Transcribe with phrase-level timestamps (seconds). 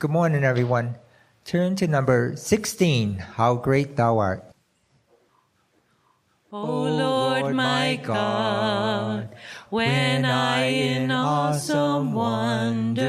[0.00, 0.96] Good morning, everyone.
[1.44, 4.50] Turn to number 16, How Great Thou Art.
[6.50, 9.28] O Lord my God,
[9.68, 13.04] when I in awesome wonder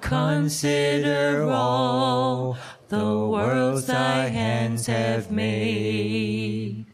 [0.00, 2.58] consider all
[2.88, 6.86] the worlds thy hands have made,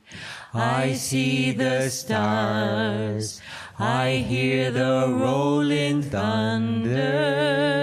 [0.53, 3.41] I see the stars,
[3.79, 7.74] I hear the rolling thunder,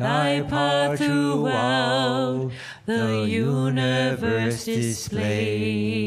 [0.00, 2.50] thy power throughout
[2.86, 6.00] the universe displayed.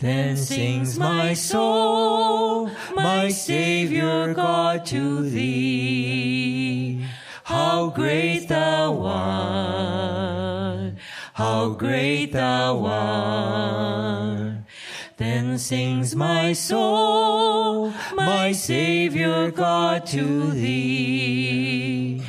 [0.00, 7.04] Then sings my soul, my Savior God to thee.
[7.42, 10.94] How great thou art,
[11.34, 14.54] how great thou art.
[15.16, 22.22] Then sings my soul, my Savior God to thee.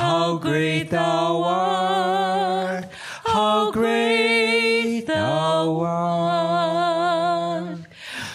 [0.00, 2.86] How great thou art,
[3.26, 7.80] how great thou art.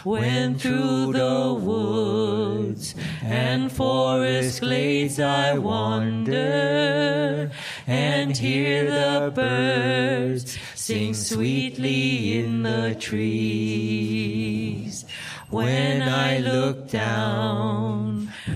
[0.03, 7.50] When through the woods and forest glades I wander
[7.88, 15.03] and hear the birds sing sweetly in the trees.
[15.50, 18.05] When I look down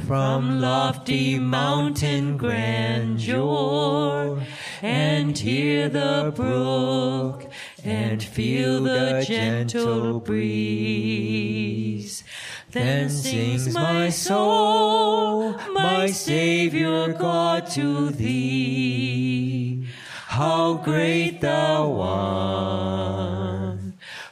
[0.10, 4.42] from lofty mountain grandeur
[4.82, 7.46] and hear the brook
[7.84, 12.24] and feel the gentle breeze.
[12.72, 19.86] Then sings my soul, my Savior God to thee.
[20.26, 23.78] How great thou art,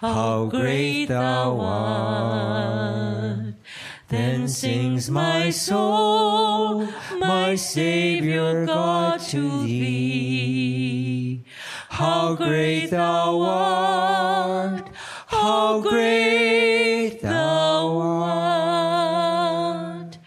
[0.02, 3.17] how great thou art.
[4.10, 6.88] Then sings my soul,
[7.20, 11.44] my Savior God to thee.
[11.90, 14.88] How great thou art,
[15.28, 20.18] how great thou art.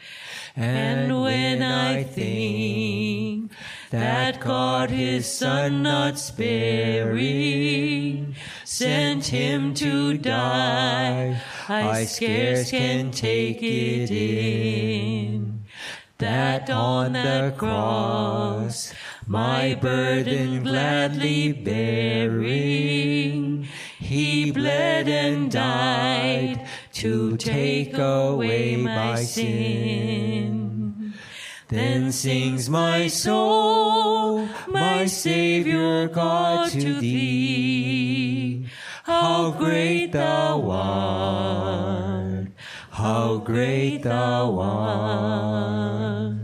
[0.54, 3.52] And when I think
[3.88, 8.34] that God his son not sparing,
[8.64, 15.62] sent him to die, I scarce can take it in.
[16.18, 18.92] That on the cross,
[19.26, 22.88] my burden gladly bearing,
[24.00, 31.14] he bled and died to take away my sin.
[31.68, 38.19] Then sings my soul, my Savior God to thee.
[39.10, 42.46] How great thou art,
[42.92, 46.36] how great thou art.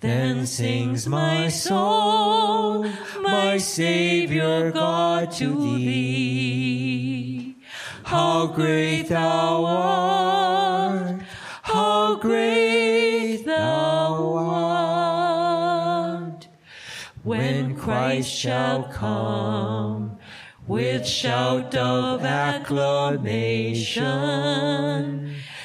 [0.00, 2.84] Then sings my soul,
[3.22, 7.56] my Savior God to thee.
[8.02, 11.22] How great thou art,
[11.62, 16.48] how great thou art.
[17.22, 20.13] When Christ shall come
[20.66, 23.94] with shout of acclamation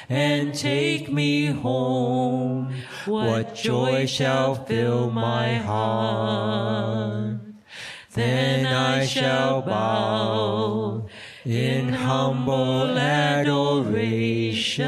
[0.10, 2.74] and take me home,
[3.06, 7.40] what joy shall fill my heart?
[8.14, 11.08] Then I shall bow
[11.46, 14.80] in humble adoration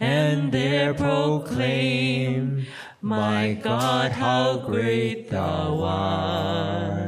[0.00, 2.66] and there proclaim,
[3.02, 7.07] My God, how great thou art.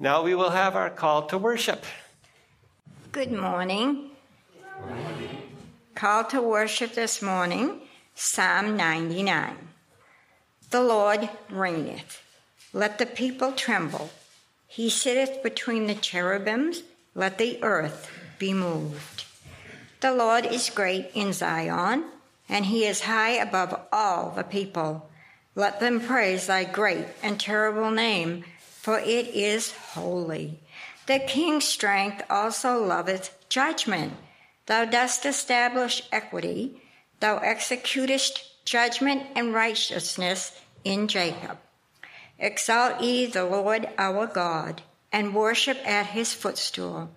[0.00, 1.84] Now we will have our call to worship.
[3.10, 4.10] Good morning.
[5.96, 7.80] Call to worship this morning,
[8.14, 9.56] Psalm 99.
[10.70, 12.22] The Lord reigneth.
[12.72, 14.10] Let the people tremble.
[14.68, 16.84] He sitteth between the cherubims.
[17.16, 18.08] Let the earth
[18.38, 19.24] be moved.
[19.98, 22.04] The Lord is great in Zion,
[22.48, 25.10] and he is high above all the people.
[25.56, 28.44] Let them praise thy great and terrible name,
[28.88, 30.58] for it is holy.
[31.04, 34.14] The king's strength also loveth judgment.
[34.64, 36.80] Thou dost establish equity.
[37.20, 41.58] Thou executest judgment and righteousness in Jacob.
[42.38, 44.80] Exalt ye the Lord our God,
[45.12, 47.10] and worship at his footstool,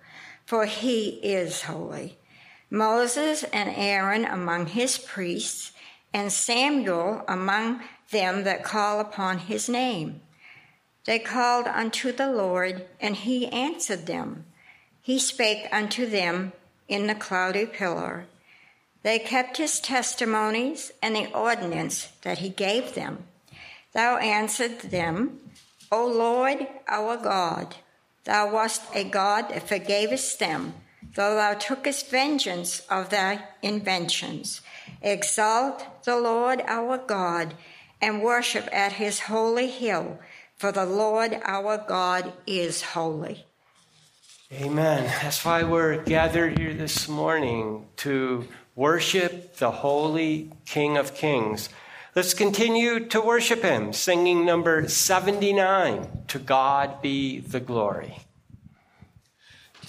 [0.44, 2.18] for he is holy.
[2.68, 5.72] Moses and Aaron among his priests,
[6.12, 7.80] and Samuel among
[8.10, 10.20] them that call upon his name.
[11.04, 14.44] They called unto the Lord, and he answered them.
[15.00, 16.52] He spake unto them
[16.88, 18.26] in the cloudy pillar.
[19.02, 23.24] They kept his testimonies and the ordinance that he gave them.
[23.92, 25.40] Thou answered them,
[25.90, 27.76] O Lord our God,
[28.24, 30.74] thou wast a God that forgavest them,
[31.14, 34.60] though thou tookest vengeance of thy inventions.
[35.02, 37.54] Exalt the Lord our God
[38.00, 40.18] and worship at his holy hill
[40.62, 43.44] for the Lord our God is holy.
[44.52, 45.06] Amen.
[45.20, 51.68] That's why we're gathered here this morning to worship the holy King of Kings.
[52.14, 58.18] Let's continue to worship him, singing number 79 To God be the glory.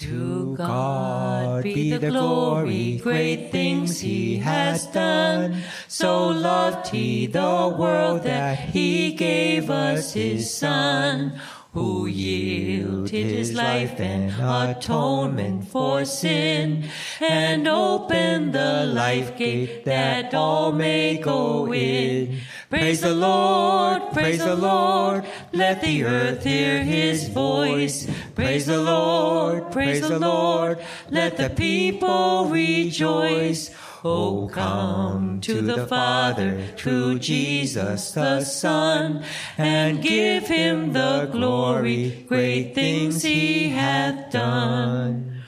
[0.00, 5.62] To God be the glory, great things he has done.
[5.88, 11.38] So loved he the world that he gave us his son,
[11.74, 16.88] who yielded his life and atonement for sin,
[17.20, 22.38] and opened the life gate that all may go in.
[22.70, 28.08] Praise the Lord, praise the Lord, let the earth hear his voice.
[28.36, 30.78] Praise the Lord, praise the Lord,
[31.10, 33.70] let the people rejoice.
[34.06, 39.24] Oh, come to the Father to Jesus the Son,
[39.56, 45.42] and give him the glory, great things he hath done.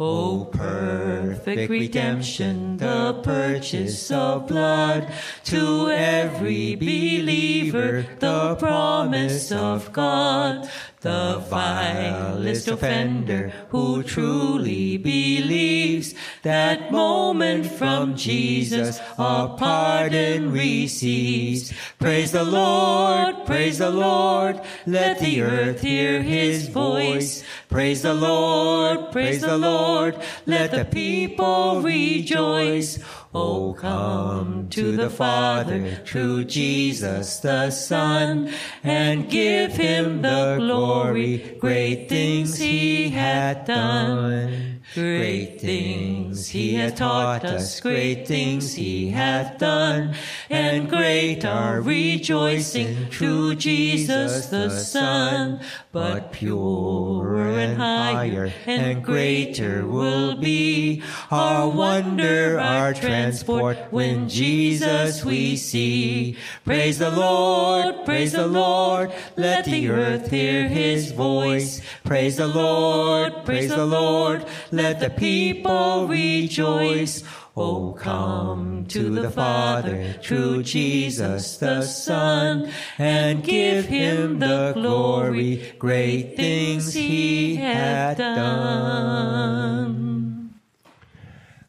[0.00, 5.12] O perfect redemption, the purchase of blood,
[5.44, 10.68] to every believer, the promise of God.
[11.00, 21.72] The vilest offender who truly believes that moment from Jesus a pardon receives.
[21.98, 27.44] Praise the Lord, praise the Lord, let the earth hear his voice.
[27.70, 32.98] Praise the Lord, praise the Lord, let the people rejoice.
[33.32, 42.08] Oh, come to the Father through Jesus the Son, and give him the glory, great
[42.08, 44.80] things he hath done.
[44.94, 50.16] Great things he hath taught us, great things he hath done,
[50.48, 55.60] and great our rejoicing through Jesus the Son.
[55.92, 61.02] But purer and higher and greater will be
[61.32, 63.76] our wonder, our transport.
[63.90, 66.36] when Jesus we see.
[66.64, 71.82] Praise the Lord, praise the Lord, let the earth hear his voice.
[72.04, 77.24] Praise the Lord, praise the Lord, let the people rejoice.
[77.62, 86.36] Oh, come to the Father through Jesus the Son, and give him the glory, great
[86.36, 89.10] things he hath done.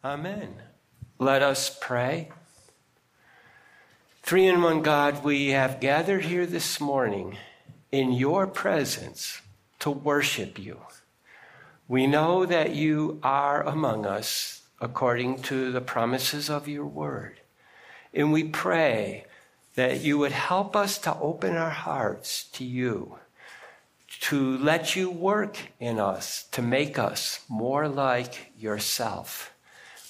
[0.01, 0.53] Amen.
[1.19, 2.31] Let us pray.
[4.23, 7.35] Three in one God, we have gathered here this morning
[7.91, 9.41] in your presence
[9.79, 10.79] to worship you.
[11.89, 17.39] We know that you are among us according to the promises of your word.
[18.13, 19.25] And we pray
[19.75, 23.19] that you would help us to open our hearts to you,
[24.21, 29.53] to let you work in us, to make us more like yourself.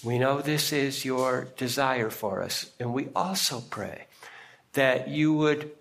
[0.04, 2.72] We know this is your desire for us.
[2.80, 4.08] And we also pray
[4.74, 5.72] that you would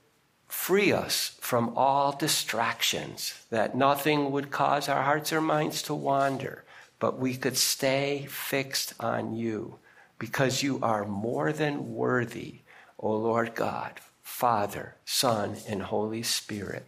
[0.46, 6.64] free us from all distractions, that nothing would cause our hearts or minds to wander,
[7.00, 9.78] but we could stay fixed on you
[10.18, 12.60] because you are more than worthy,
[12.98, 13.92] O Lord God,
[14.22, 16.86] Father, Son, and Holy Spirit.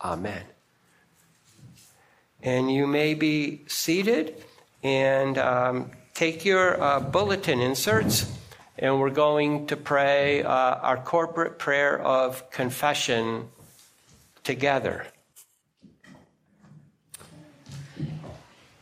[0.00, 0.44] Amen.
[2.40, 4.42] And you may be seated
[4.84, 8.32] and um, take your uh, bulletin inserts,
[8.78, 13.48] and we're going to pray uh, our corporate prayer of confession
[14.44, 15.04] together.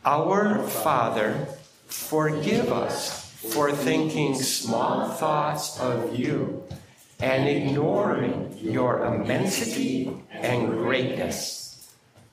[0.07, 1.49] Our Father,
[1.87, 6.63] forgive us for thinking small thoughts of you
[7.19, 11.91] and ignoring your immensity and greatness.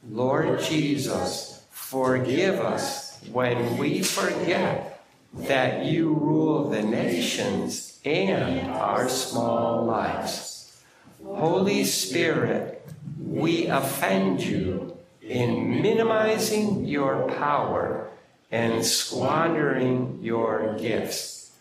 [0.09, 1.55] Lord Jesus,
[1.95, 5.01] Forgive us when we forget
[5.35, 10.77] that you rule the nations and our small lives.
[11.25, 12.85] Holy Spirit,
[13.23, 14.94] we offend you
[15.29, 18.09] in minimizing your power
[18.51, 21.53] and squandering your gifts.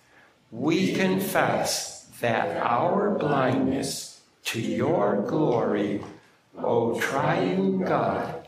[0.52, 6.04] We confess that our blindness to your glory,
[6.58, 8.48] O triune God,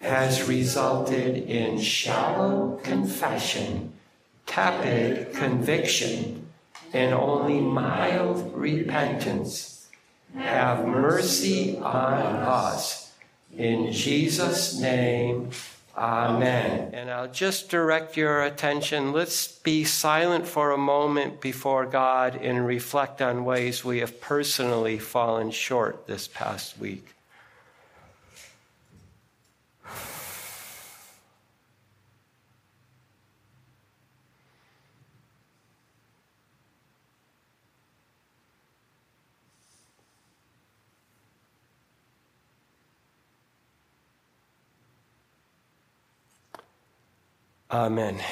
[0.00, 3.92] has resulted in shallow confession,
[4.46, 6.46] tepid conviction,
[6.92, 9.88] and only mild repentance.
[10.36, 13.03] Have mercy on us.
[13.56, 15.50] In Jesus' name,
[15.96, 16.90] Amen.
[16.92, 19.12] And I'll just direct your attention.
[19.12, 24.98] Let's be silent for a moment before God and reflect on ways we have personally
[24.98, 27.13] fallen short this past week.
[47.74, 48.22] Amen.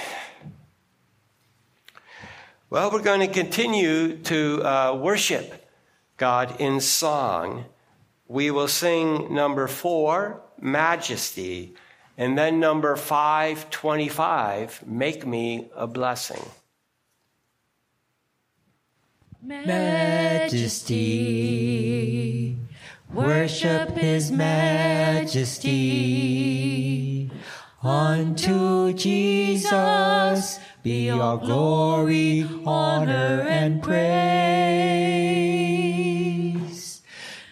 [2.71, 5.69] Well, we're going to continue to uh, worship
[6.17, 7.65] God in song.
[8.29, 11.75] We will sing number four, Majesty,
[12.17, 16.49] and then number 525, Make Me a Blessing.
[19.43, 20.47] Majesty,
[23.13, 25.73] worship His Majesty.
[27.85, 34.23] Unto Jesus be all glory, honor, and praise.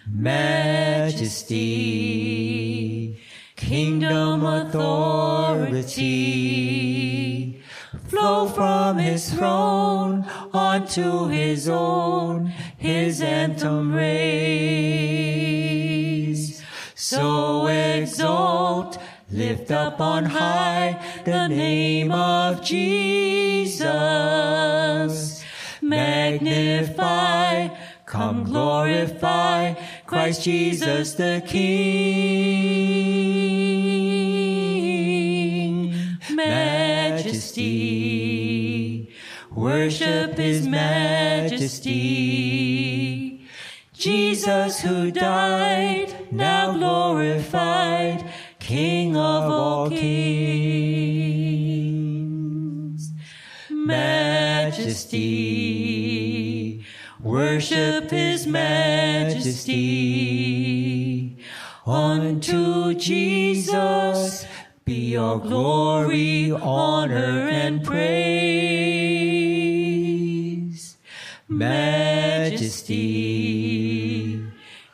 [0.08, 1.50] Majesty,
[3.56, 5.90] kingdom authority,
[8.06, 12.46] flow from his throne unto his own,
[12.76, 15.10] his anthem raise.
[16.94, 18.99] So exalt
[19.32, 23.84] Lift up on high the name of Jesus.
[25.80, 27.68] Magnify,
[28.06, 31.70] come glorify Christ Jesus the King.
[36.34, 37.68] Majesty,
[39.54, 42.10] worship His majesty.
[44.00, 48.29] Jesus who died, now glorified,
[48.70, 50.70] King of all kings.
[53.68, 55.10] Majesty,
[57.20, 59.76] worship his majesty.
[61.84, 64.46] Unto Jesus
[64.84, 68.30] be all glory, honor, and praise.
[71.48, 72.94] Majesty,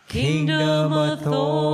[0.09, 1.67] kingdom authority,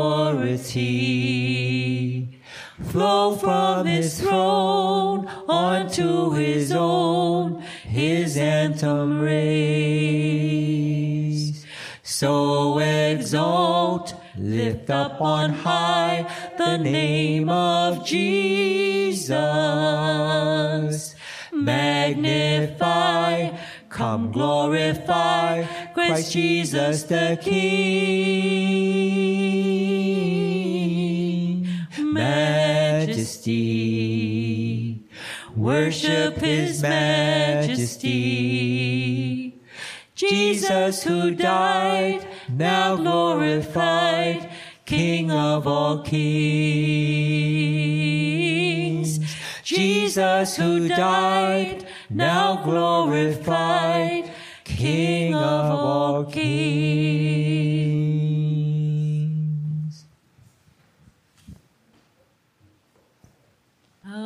[2.85, 10.43] flow from his throne unto his own, his anthem raise.
[12.03, 16.27] So exalt, lift up on high
[16.59, 19.33] the name of Jesus.
[21.53, 23.51] Magnify,
[23.89, 28.73] come glorify Christ Jesus the King.
[33.13, 35.03] Majesty,
[35.57, 38.13] worship his majesty.
[40.15, 44.51] Jesus who died, now glorified,
[44.85, 46.19] King of all kings.
[49.63, 54.31] Jesus who died, now glorified,
[54.65, 58.32] King of all kings.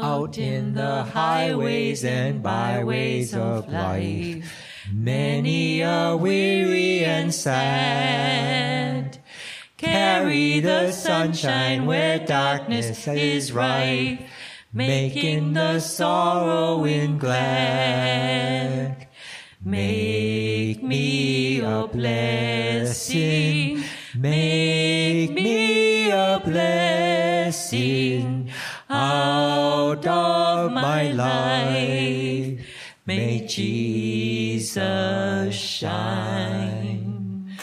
[0.03, 4.53] Out in the highways and byways of life,
[4.93, 9.19] many are weary and sad.
[9.79, 14.21] Carry the sunshine where darkness is rife,
[14.73, 19.09] making the sorrowing glad.
[19.65, 23.83] Make me a blessing,
[24.15, 28.36] make me a blessing
[28.89, 32.67] out of my life.
[33.07, 37.57] May Jesus shine.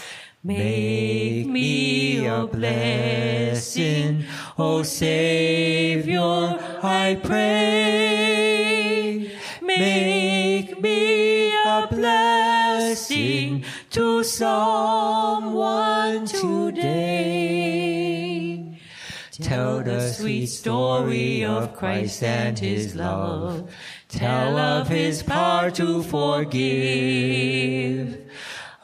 [0.43, 4.25] Make me a blessing,
[4.57, 8.51] O Savior I pray.
[9.61, 17.62] Make me a blessing to someone today.
[19.41, 23.67] Tell the sweet story of Christ and his love.
[24.07, 26.69] Tell of his power to forgive.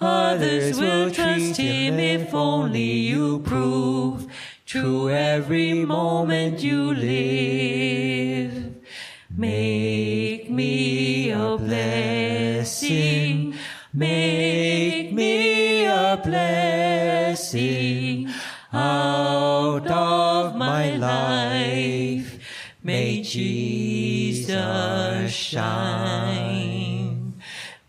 [0.01, 4.25] Others will trust him if only you prove
[4.65, 8.73] true every moment you live.
[9.29, 13.53] Make me a blessing.
[13.93, 14.58] Make
[20.97, 22.39] life.
[22.83, 27.33] May Jesus shine.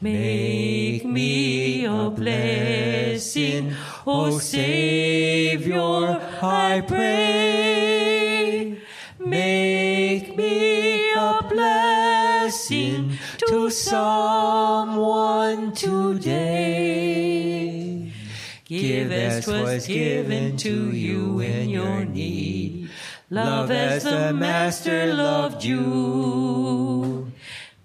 [0.01, 3.75] Make me a blessing,
[4.07, 8.79] O Savior, I pray.
[9.19, 17.21] Make me a blessing to someone today.
[18.65, 22.50] Give as was given to you in your need.
[23.33, 27.31] Love as the Master loved you.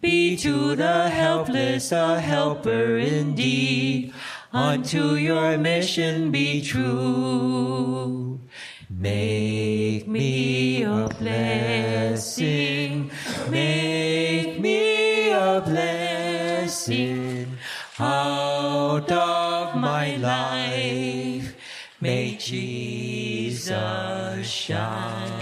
[0.02, 4.12] Be to the helpless a helper indeed.
[4.52, 8.40] Unto your mission be true.
[8.90, 13.12] Make me a blessing.
[13.48, 17.56] Make me a blessing
[18.00, 21.56] out of my life.
[22.02, 23.70] May Jesus
[24.48, 25.35] shine.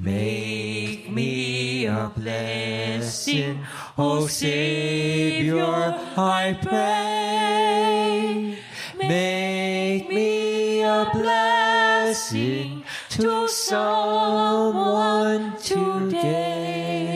[0.00, 8.56] Make me a blessing, O Savior, I pray.
[8.96, 17.08] Make me a blessing to someone today.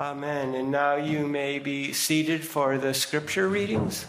[0.00, 0.54] Amen.
[0.54, 4.06] And now you may be seated for the scripture readings.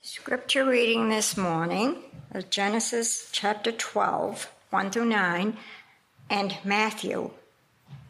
[0.00, 2.07] Scripture reading this morning is
[2.50, 5.56] Genesis chapter 12, 1 through 9,
[6.28, 7.30] and Matthew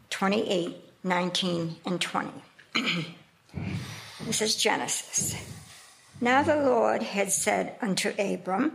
[0.09, 2.29] 28, 19 and 20.
[4.25, 5.35] this is Genesis.
[6.19, 8.73] Now the Lord had said unto Abram,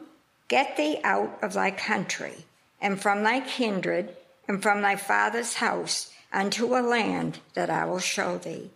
[0.48, 2.46] Get thee out of thy country,
[2.80, 4.16] and from thy kindred,
[4.48, 8.70] and from thy father's house, unto a land that I will show thee.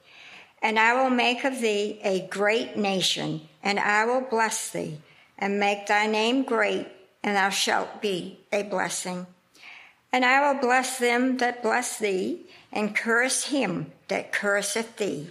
[0.60, 4.98] And I will make of thee a great nation, and I will bless thee,
[5.38, 6.88] and make thy name great,
[7.22, 9.26] and thou shalt be a blessing.
[10.12, 15.30] And I will bless them that bless thee, and curse him that curseth thee.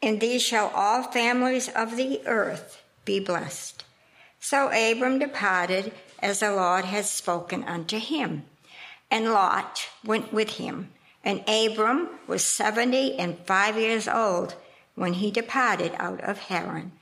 [0.00, 3.84] In thee shall all families of the earth be blessed.
[4.40, 8.44] So Abram departed as the Lord had spoken unto him.
[9.10, 10.90] And Lot went with him.
[11.24, 14.56] And Abram was seventy and five years old
[14.96, 16.92] when he departed out of Haran.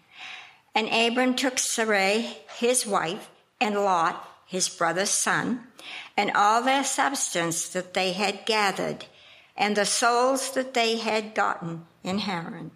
[0.74, 3.28] And Abram took Sarai his wife,
[3.60, 5.66] and Lot his brother's son,
[6.16, 9.04] and all their substance that they had gathered,
[9.56, 12.70] and the souls that they had gotten in Haran.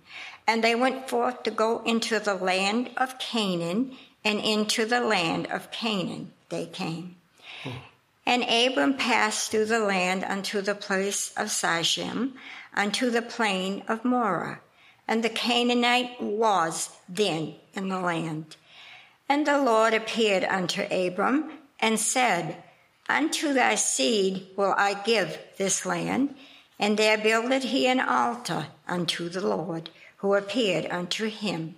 [0.47, 5.47] And they went forth to go into the land of Canaan, and into the land
[5.49, 7.17] of Canaan they came.
[8.27, 12.33] And Abram passed through the land unto the place of Sichem,
[12.75, 14.61] unto the plain of Moreh.
[15.07, 18.57] And the Canaanite was then in the land.
[19.29, 22.63] And the Lord appeared unto Abram and said,
[23.09, 26.35] Unto thy seed will I give this land.
[26.79, 31.77] And there builded he an altar unto the Lord, who appeared unto him.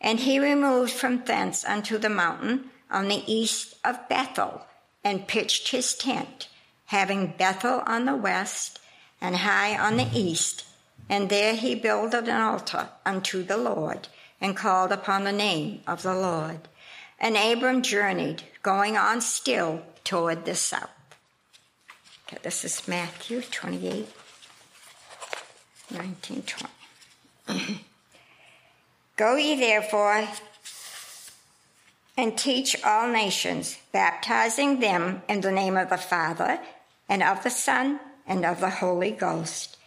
[0.00, 4.62] And he removed from thence unto the mountain on the east of Bethel
[5.04, 6.48] and pitched his tent,
[6.86, 8.80] having Bethel on the west
[9.20, 10.64] and Hai on the east.
[11.08, 14.08] And there he builded an altar unto the Lord
[14.40, 16.60] and called upon the name of the Lord.
[17.18, 20.90] And Abram journeyed, going on still toward the south.
[22.26, 24.08] Okay, this is Matthew 28,
[25.90, 26.42] 19,
[27.46, 27.80] 20.
[29.16, 30.28] Go ye therefore
[32.18, 36.58] and teach all nations, baptizing them in the name of the Father,
[37.08, 39.77] and of the Son, and of the Holy Ghost,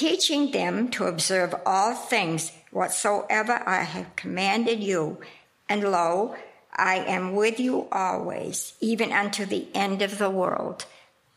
[0.00, 5.20] teaching them to observe all things whatsoever I have commanded you.
[5.68, 6.36] And lo,
[6.74, 10.86] I am with you always, even unto the end of the world.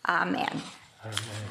[0.08, 0.62] Amen.
[1.04, 1.43] Amen.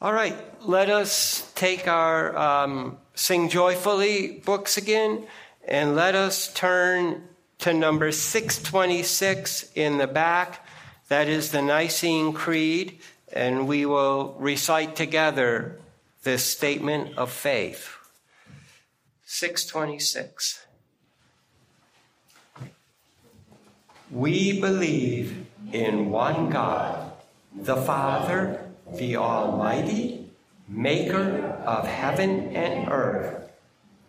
[0.00, 5.26] All right, let us take our um, Sing Joyfully books again
[5.66, 7.24] and let us turn
[7.58, 10.64] to number 626 in the back
[11.08, 13.00] That is the Nicene Creed,
[13.34, 15.80] and we will recite together
[16.22, 17.96] this statement of faith.
[19.26, 20.64] 626.
[24.10, 27.12] We believe in one God,
[27.52, 30.30] the Father, the Almighty,
[30.68, 33.50] maker of heaven and earth,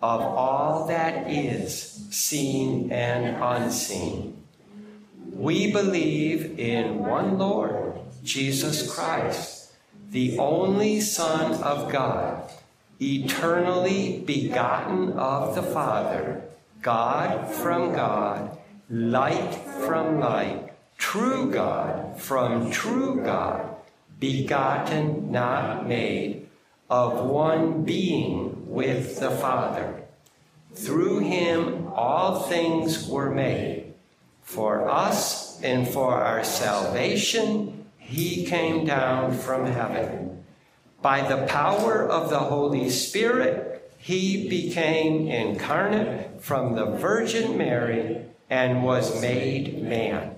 [0.02, 4.44] of all that is seen and unseen.
[5.34, 7.85] We believe in one Lord,
[8.26, 9.72] Jesus Christ,
[10.10, 12.52] the only Son of God,
[13.00, 16.42] eternally begotten of the Father,
[16.82, 18.58] God from God,
[18.90, 19.54] light
[19.86, 23.76] from light, true God from true God,
[24.20, 26.48] begotten, not made,
[26.90, 30.02] of one being with the Father.
[30.74, 33.94] Through him all things were made.
[34.42, 37.75] For us and for our salvation,
[38.08, 40.44] he came down from heaven.
[41.02, 48.84] By the power of the Holy Spirit, he became incarnate from the Virgin Mary and
[48.84, 50.36] was made man.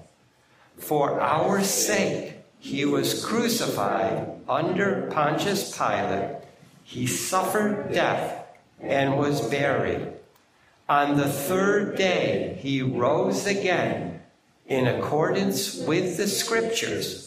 [0.77, 6.37] For our sake, he was crucified under Pontius Pilate.
[6.83, 8.45] He suffered death
[8.79, 10.13] and was buried.
[10.87, 14.21] On the third day, he rose again
[14.67, 17.26] in accordance with the scriptures.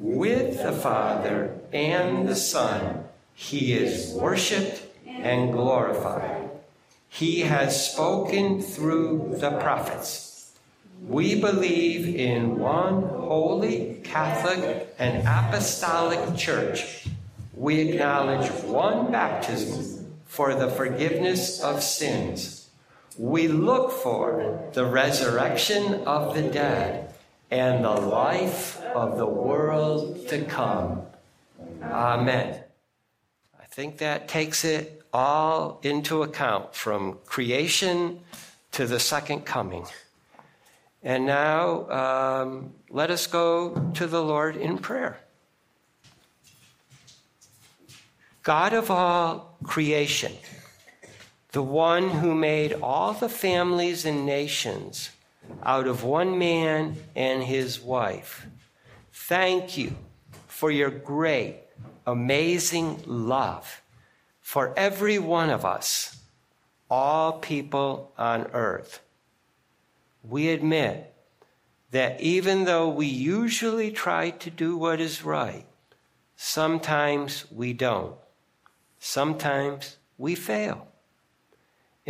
[0.00, 6.50] With the Father and the Son, he is worshiped and glorified.
[7.08, 10.50] He has spoken through the prophets.
[11.06, 17.06] We believe in one holy, Catholic, and apostolic church.
[17.54, 22.60] We acknowledge one baptism for the forgiveness of sins
[23.20, 27.12] we look for the resurrection of the dead
[27.50, 31.02] and the life of the world to come.
[31.82, 32.62] Amen.
[33.58, 38.20] I think that takes it all into account from creation
[38.72, 39.86] to the second coming.
[41.02, 45.18] And now um, let us go to the Lord in prayer.
[48.42, 50.32] God of all creation,
[51.52, 55.10] the one who made all the families and nations
[55.62, 58.46] out of one man and his wife.
[59.12, 59.94] Thank you
[60.46, 61.60] for your great,
[62.06, 63.82] amazing love
[64.40, 66.20] for every one of us,
[66.90, 69.00] all people on earth.
[70.22, 71.14] We admit
[71.92, 75.66] that even though we usually try to do what is right,
[76.36, 78.16] sometimes we don't.
[78.98, 80.89] Sometimes we fail.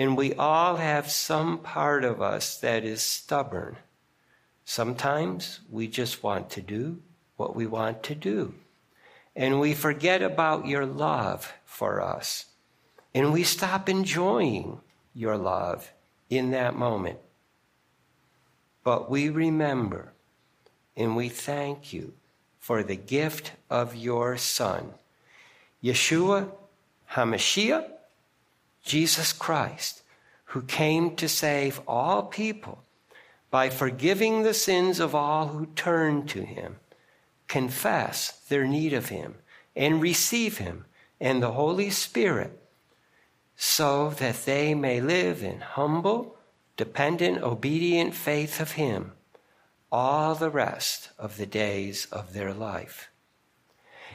[0.01, 3.77] And we all have some part of us that is stubborn.
[4.65, 7.03] Sometimes we just want to do
[7.37, 8.55] what we want to do.
[9.37, 12.47] And we forget about your love for us.
[13.15, 14.81] And we stop enjoying
[15.13, 15.93] your love
[16.31, 17.19] in that moment.
[18.83, 20.15] But we remember
[20.97, 22.15] and we thank you
[22.59, 24.95] for the gift of your Son,
[25.85, 26.49] Yeshua
[27.13, 28.00] HaMashiach
[28.83, 30.03] Jesus Christ,
[30.47, 32.83] who came to save all people
[33.51, 36.77] by forgiving the sins of all who turn to him,
[37.49, 39.37] confess their need of him,
[39.77, 40.85] and receive him
[41.21, 42.59] and the Holy Spirit,
[43.57, 46.37] so that they may live in humble,
[46.77, 49.13] dependent, obedient faith of him
[49.93, 53.11] all the rest of the days of their life.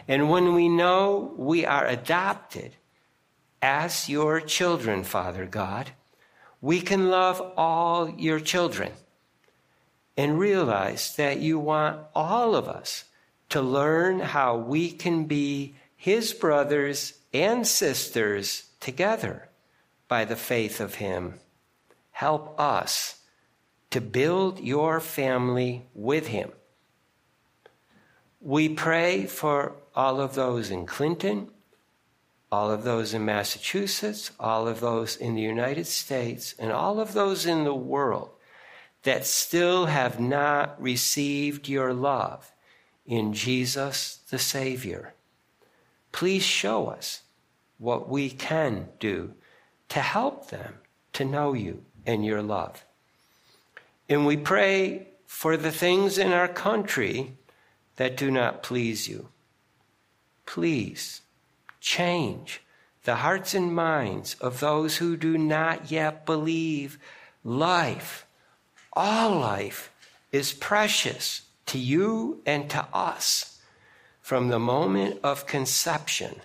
[0.07, 2.75] And when we know we are adopted
[3.65, 5.89] as your children, Father God,
[6.61, 8.91] we can love all your children
[10.15, 13.05] and realize that you want all of us
[13.49, 19.49] to learn how we can be his brothers and sisters together
[20.07, 21.33] by the faith of him.
[22.11, 23.19] Help us
[23.89, 26.51] to build your family with him.
[28.41, 31.49] We pray for all of those in Clinton
[32.55, 37.11] all of those in Massachusetts, all of those in the United States, and all of
[37.11, 38.29] those in the world
[39.03, 42.53] that still have not received your love
[43.05, 45.13] in Jesus the Savior.
[46.13, 47.23] Please show us
[47.77, 49.33] what we can do
[49.89, 50.75] to help them
[51.11, 52.85] to know you and your love.
[54.07, 57.33] And we pray for the things in our country
[57.97, 59.27] that do not please you.
[60.45, 61.19] Please
[61.85, 62.61] change
[63.03, 66.97] the hearts and minds of those who do not yet believe
[67.43, 68.25] life,
[68.93, 69.91] all life,
[70.31, 73.61] is precious to you and to us
[74.19, 76.41] from the moment of conception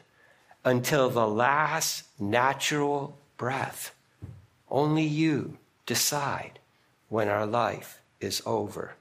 [0.62, 3.94] until the last natural breath.
[4.70, 6.59] Only you decide
[7.09, 8.92] when our life is over.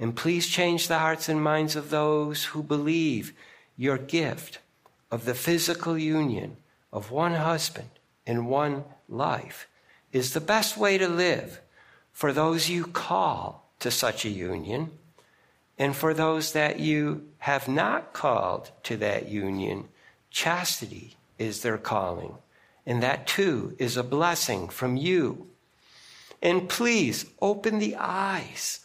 [0.00, 3.32] And please change the hearts and minds of those who believe
[3.76, 4.58] your gift
[5.12, 6.56] of the physical union
[6.90, 7.90] of one husband
[8.26, 9.68] and one life
[10.10, 11.60] is the best way to live
[12.12, 14.90] for those you call to such a union
[15.78, 19.86] and for those that you have not called to that union.
[20.30, 22.34] Chastity is their calling,
[22.86, 25.46] and that too is a blessing from you.
[26.40, 28.80] And please open the eyes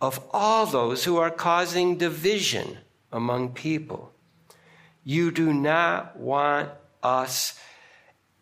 [0.00, 2.78] of all those who are causing division
[3.12, 4.12] among people
[5.04, 6.70] you do not want
[7.02, 7.58] us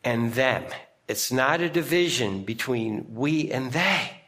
[0.05, 0.65] and them.
[1.07, 4.23] It's not a division between we and they,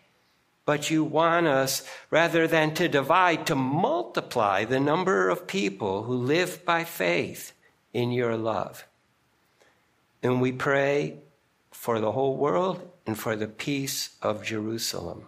[0.65, 6.15] but you want us, rather than to divide, to multiply the number of people who
[6.15, 7.53] live by faith
[7.93, 8.87] in your love.
[10.23, 11.19] And we pray
[11.71, 15.27] for the whole world and for the peace of Jerusalem.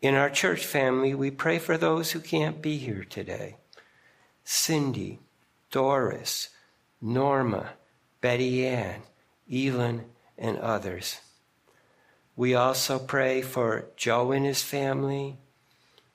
[0.00, 3.56] In our church family, we pray for those who can't be here today.
[4.44, 5.18] Cindy,
[5.70, 6.48] Doris,
[7.00, 7.70] Norma,
[8.20, 9.02] Betty Ann,
[9.52, 10.04] Elin,
[10.36, 11.20] and others.
[12.36, 15.36] We also pray for Joe and his family,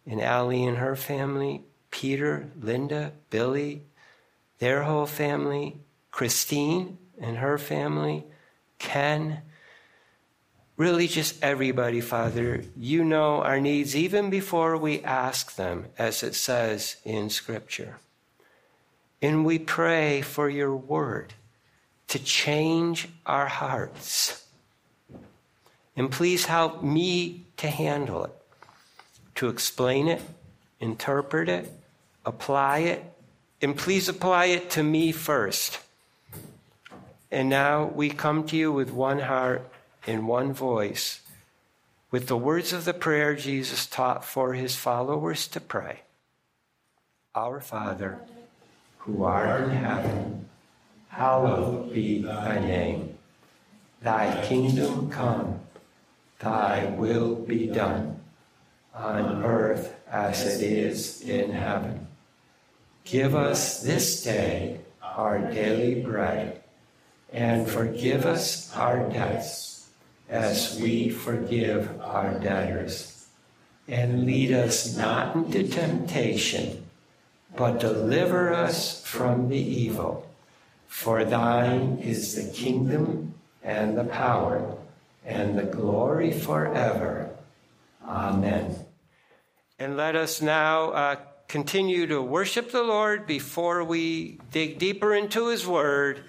[0.06, 3.84] and Allie and her family, Peter, Linda, Billy,
[4.60, 5.78] their whole family,
[6.12, 8.26] Christine and her family,
[8.80, 9.42] Ken,
[10.78, 12.64] really just everybody, Father.
[12.76, 17.98] You know our needs even before we ask them, as it says in Scripture.
[19.24, 21.34] And we pray for your word
[22.10, 24.46] to change our hearts.
[25.96, 28.34] And please help me to handle it,
[29.36, 30.22] to explain it,
[30.82, 31.72] interpret it,
[32.26, 33.14] apply it,
[33.62, 35.80] and please apply it to me first.
[37.32, 39.66] And now we come to you with one heart
[40.06, 41.22] and one voice,
[42.12, 46.02] with the words of the prayer Jesus taught for his followers to pray
[47.34, 48.20] Our Father
[49.06, 50.48] who art in heaven,
[51.10, 53.18] hallowed be thy name.
[54.02, 55.60] Thy kingdom come,
[56.40, 58.22] thy will be done,
[58.96, 62.08] on earth as it is in heaven.
[63.04, 66.64] Give us this day our daily bread,
[67.34, 69.90] and forgive us our debts,
[70.30, 73.28] as we forgive our debtors.
[73.86, 76.83] And lead us not into temptation
[77.56, 80.28] but deliver us from the evil.
[80.88, 84.78] For thine is the kingdom and the power
[85.26, 87.30] and the glory forever.
[88.06, 88.76] Amen.
[89.80, 91.16] And let us now uh,
[91.48, 96.24] continue to worship the Lord before we dig deeper into his word.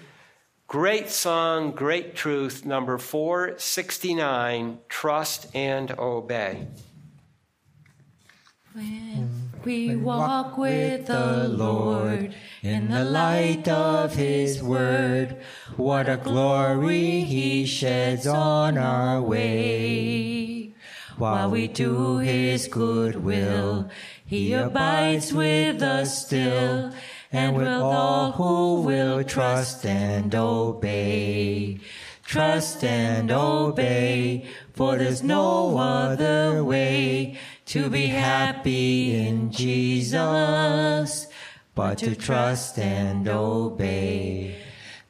[0.67, 6.67] Great song, great truth, number 469 Trust and Obey.
[8.73, 15.37] When we walk with the Lord in the light of His word,
[15.75, 20.73] what a glory He sheds on our way.
[21.17, 23.89] While we do His good will,
[24.25, 26.93] He abides with us still,
[27.31, 31.79] and with all who will trust and obey.
[32.23, 41.27] Trust and obey, for there's no other way to be happy in Jesus,
[41.73, 44.55] but to trust and obey.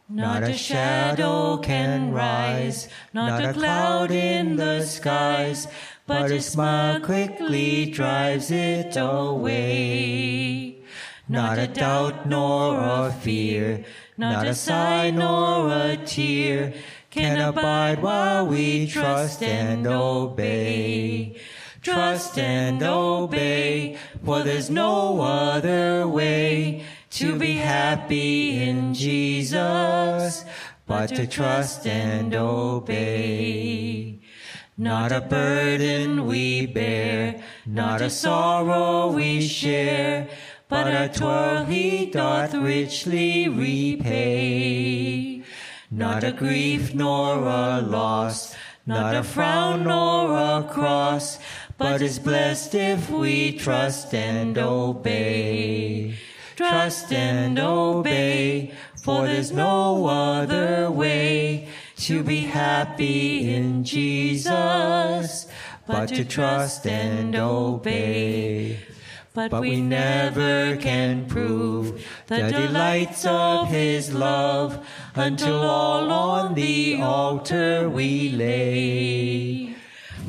[0.07, 5.67] Not a shadow can rise, not a cloud in the skies,
[6.07, 10.77] but a smile quickly drives it away.
[11.27, 13.83] Not a doubt nor a fear,
[14.15, 16.73] not a sigh nor a tear
[17.09, 21.35] can abide while we trust and obey
[21.85, 30.43] trust and obey, for there's no other way to be happy in Jesus
[30.87, 34.19] but to trust and obey.
[34.75, 40.27] Not a burden we bear, Not a sorrow we share,
[40.67, 45.43] but our toil he doth richly repay.
[45.91, 48.55] Not a grief nor a loss,
[48.87, 51.39] not a frown nor a cross,
[51.77, 56.15] but is blessed if we trust and obey.
[56.55, 58.71] Trust and obey,
[59.03, 65.47] for there's no other way to be happy in Jesus,
[65.85, 68.79] but to trust and obey.
[69.33, 77.89] But we never can prove the delights of His love until all on the altar
[77.89, 79.74] we lay.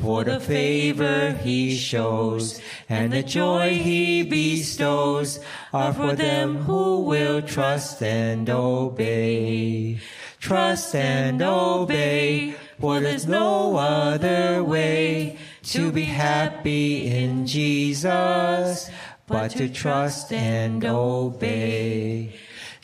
[0.01, 5.39] For the favor He shows and the joy He bestows
[5.73, 9.99] are for them who will trust and obey.
[10.39, 18.89] Trust and obey, for there's no other way to be happy in Jesus,
[19.25, 22.33] but to trust and obey.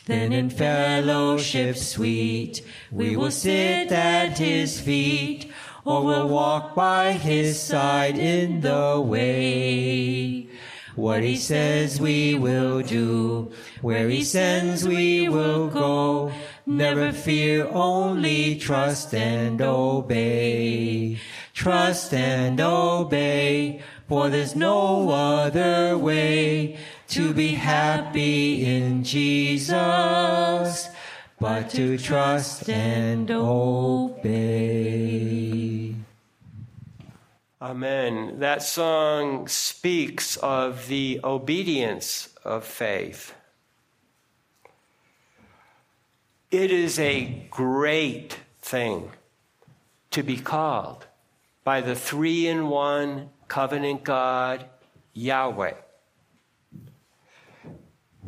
[0.06, 5.50] Then in fellowship sweet, we will sit at his feet,
[5.84, 10.48] or we'll walk by his side in the way.
[10.96, 13.50] What he says we will do,
[13.82, 16.32] where he sends we will go.
[16.66, 21.18] Never fear, only trust and obey.
[21.52, 29.74] Trust and obey, for there's no other way to be happy in Jesus,
[31.40, 34.54] but to trust and obey.
[37.64, 38.40] Amen.
[38.40, 43.34] That song speaks of the obedience of faith.
[46.50, 49.12] It is a great thing
[50.10, 51.06] to be called
[51.64, 54.66] by the three in one covenant God,
[55.14, 55.72] Yahweh.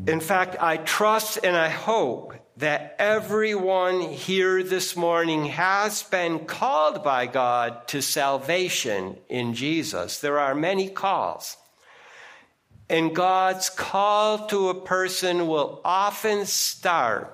[0.07, 7.05] In fact, I trust and I hope that everyone here this morning has been called
[7.05, 10.21] by God to salvation in Jesus.
[10.21, 11.59] There are many calls.
[12.89, 17.33] And God's call to a person will often start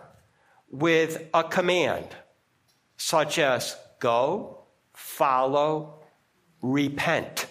[0.71, 2.09] with a command,
[2.97, 6.01] such as go, follow,
[6.63, 7.47] repent.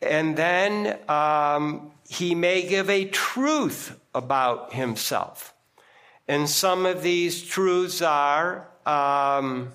[0.00, 5.54] And then um, he may give a truth about himself.
[6.26, 9.72] And some of these truths are um,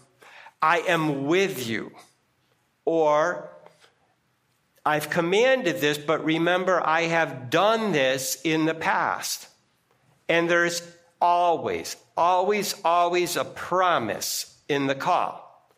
[0.62, 1.92] I am with you,
[2.86, 3.50] or
[4.86, 9.48] I've commanded this, but remember, I have done this in the past.
[10.30, 10.82] And there's
[11.22, 15.70] always, always, always a promise in the call,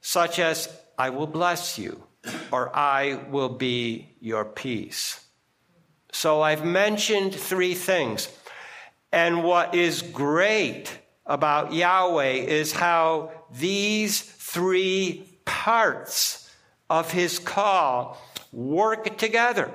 [0.00, 2.02] such as, I will bless you,
[2.50, 5.24] or I will be your peace.
[6.12, 8.28] So I've mentioned three things.
[9.12, 16.50] And what is great about Yahweh is how these three parts
[16.90, 18.18] of his call
[18.52, 19.70] work together.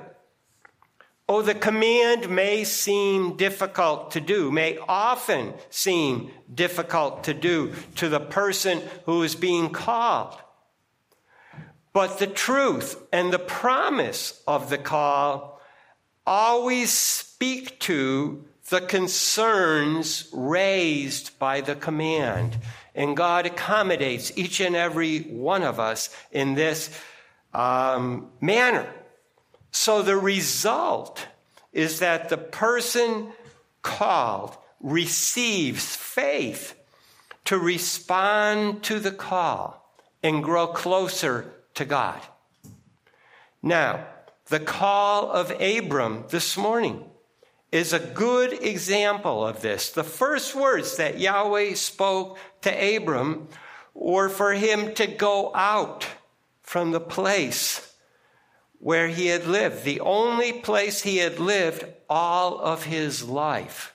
[1.26, 8.10] Oh, the command may seem difficult to do, may often seem difficult to do to
[8.10, 10.36] the person who is being called.
[11.94, 15.53] But the truth and the promise of the call
[16.26, 22.56] always speak to the concerns raised by the command.
[22.94, 26.90] And God accommodates each and every one of us in this
[27.52, 28.88] um, manner.
[29.70, 31.26] So the result
[31.72, 33.32] is that the person
[33.82, 36.74] called receives faith
[37.44, 42.20] to respond to the call and grow closer to God.
[43.62, 44.06] Now,
[44.48, 47.04] the call of Abram this morning
[47.72, 49.90] is a good example of this.
[49.90, 53.48] The first words that Yahweh spoke to Abram
[53.94, 56.06] were for him to go out
[56.62, 57.94] from the place
[58.78, 63.94] where he had lived, the only place he had lived all of his life.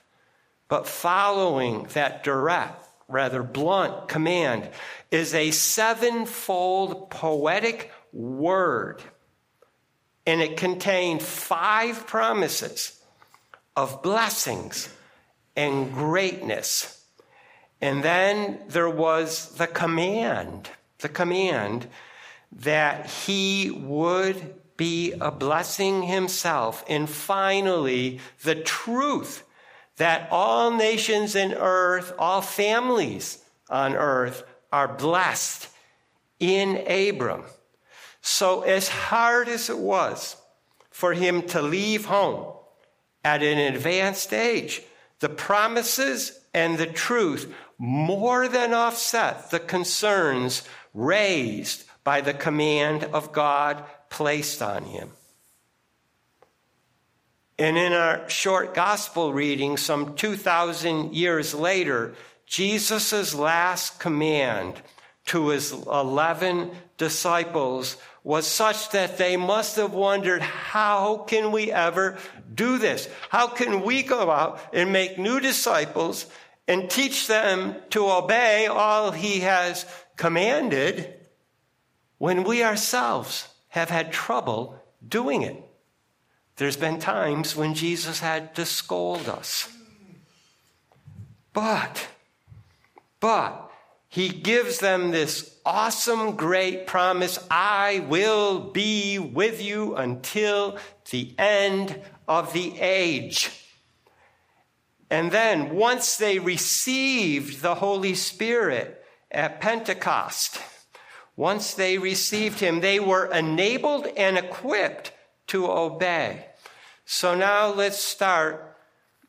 [0.68, 4.68] But following that direct, rather blunt command
[5.10, 9.02] is a sevenfold poetic word.
[10.26, 13.00] And it contained five promises
[13.76, 14.88] of blessings
[15.56, 17.04] and greatness.
[17.80, 21.86] And then there was the command, the command
[22.52, 26.84] that he would be a blessing himself.
[26.88, 29.44] And finally, the truth
[29.96, 34.42] that all nations in earth, all families on earth
[34.72, 35.68] are blessed
[36.38, 37.44] in Abram.
[38.22, 40.36] So, as hard as it was
[40.90, 42.52] for him to leave home
[43.24, 44.82] at an advanced age,
[45.20, 50.62] the promises and the truth more than offset the concerns
[50.92, 55.10] raised by the command of God placed on him.
[57.58, 62.14] And in our short gospel reading, some 2,000 years later,
[62.46, 64.80] Jesus' last command
[65.26, 72.18] to his 11 disciples was such that they must have wondered, how can we ever
[72.54, 73.08] do this?
[73.30, 76.26] How can we go out and make new disciples
[76.68, 81.14] and teach them to obey all he has commanded
[82.18, 85.56] when we ourselves have had trouble doing it?
[86.56, 89.66] There's been times when Jesus had to scold us.
[91.54, 92.06] But,
[93.18, 93.69] but,
[94.10, 100.78] he gives them this awesome, great promise I will be with you until
[101.12, 103.50] the end of the age.
[105.10, 109.00] And then, once they received the Holy Spirit
[109.30, 110.60] at Pentecost,
[111.36, 115.12] once they received Him, they were enabled and equipped
[115.46, 116.46] to obey.
[117.04, 118.76] So now let's start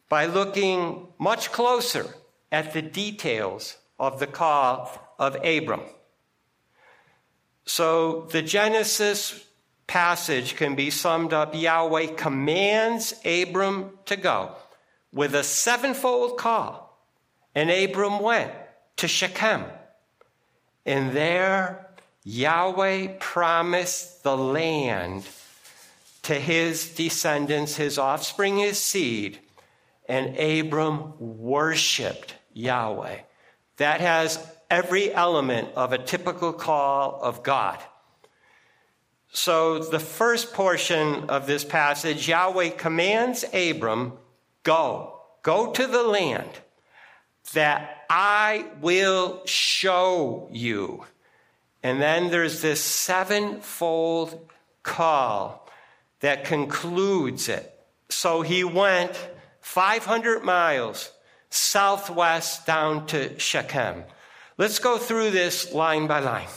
[0.09, 2.15] by looking much closer
[2.51, 5.81] at the details of the call of Abram.
[7.65, 9.45] So the Genesis
[9.85, 14.55] passage can be summed up Yahweh commands Abram to go
[15.13, 16.99] with a sevenfold call.
[17.53, 18.51] And Abram went
[18.97, 19.65] to Shechem.
[20.83, 21.87] And there
[22.23, 25.27] Yahweh promised the land
[26.23, 29.37] to his descendants, his offspring, his seed.
[30.09, 33.19] And Abram worshiped Yahweh.
[33.81, 34.37] That has
[34.69, 37.79] every element of a typical call of God.
[39.31, 44.13] So, the first portion of this passage, Yahweh commands Abram,
[44.61, 46.47] Go, go to the land
[47.53, 51.03] that I will show you.
[51.81, 54.47] And then there's this sevenfold
[54.83, 55.67] call
[56.19, 57.73] that concludes it.
[58.09, 59.17] So he went
[59.61, 61.09] 500 miles
[61.51, 64.05] southwest down to Shechem.
[64.57, 66.47] Let's go through this line by line.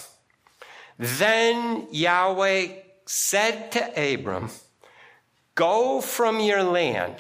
[0.99, 2.69] Then Yahweh
[3.05, 4.51] said to Abram,
[5.55, 7.17] Go from your land,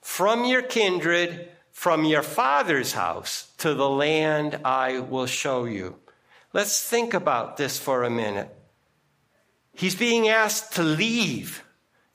[0.00, 5.96] from your kindred, from your father's house to the land I will show you.
[6.52, 8.54] Let's think about this for a minute.
[9.74, 11.64] He's being asked to leave.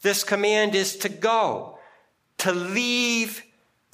[0.01, 1.79] This command is to go,
[2.39, 3.43] to leave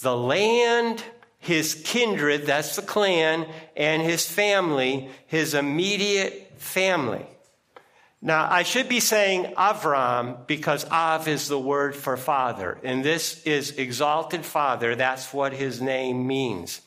[0.04, 1.04] the land,
[1.40, 7.26] his kindred, that's the clan, and his family, his immediate family.
[8.22, 13.44] Now, I should be saying Avram because Av is the word for father, and this
[13.44, 14.96] is exalted father.
[14.96, 16.80] That's what his name means.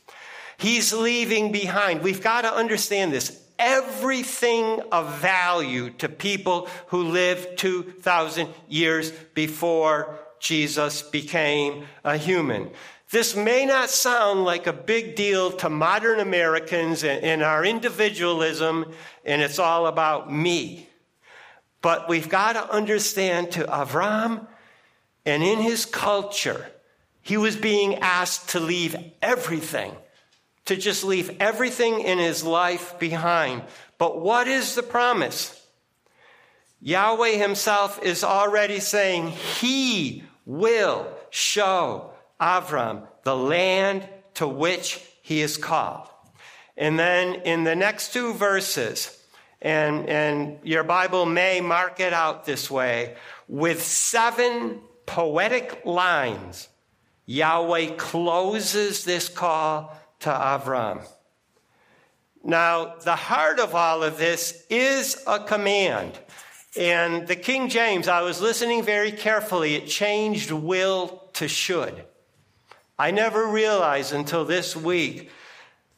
[0.56, 2.00] He's leaving behind.
[2.00, 3.42] We've got to understand this.
[3.58, 12.70] Everything of value to people who lived 2,000 years before Jesus became a human.
[13.16, 18.92] This may not sound like a big deal to modern Americans and, our individualism,
[19.24, 20.90] and it's all about me.
[21.80, 24.46] But we've got to understand to Avram
[25.24, 26.70] and in his culture,
[27.22, 29.96] he was being asked to leave everything,
[30.66, 33.62] to just leave everything in his life behind.
[33.96, 35.66] But what is the promise?
[36.82, 45.57] Yahweh himself is already saying he will show Avram, the land to which he is
[45.57, 46.09] called.
[46.76, 49.18] And then in the next two verses,
[49.62, 53.16] and, and your Bible may mark it out this way,
[53.49, 56.68] with seven poetic lines,
[57.24, 61.07] Yahweh closes this call to Avram.
[62.45, 66.12] Now, the heart of all of this is a command.
[66.78, 72.05] And the King James, I was listening very carefully, it changed will to should.
[72.99, 75.30] I never realized until this week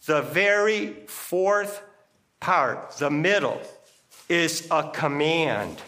[0.07, 1.83] the very fourth
[2.41, 3.61] part, the middle,
[4.29, 5.81] is a command.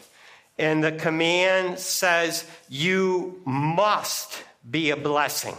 [0.59, 5.57] And the command says, You must be a blessing.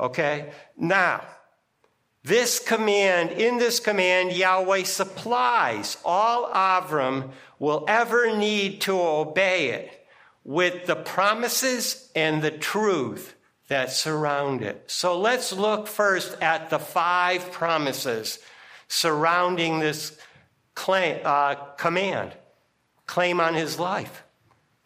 [0.00, 0.50] Okay?
[0.76, 1.22] Now,
[2.24, 7.30] this command, in this command, Yahweh supplies all Avram
[7.60, 10.06] will ever need to obey it
[10.42, 13.35] with the promises and the truth
[13.68, 14.84] that surround it.
[14.86, 18.38] So let's look first at the five promises
[18.88, 20.18] surrounding this
[20.74, 22.32] claim, uh, command,
[23.06, 24.22] claim on his life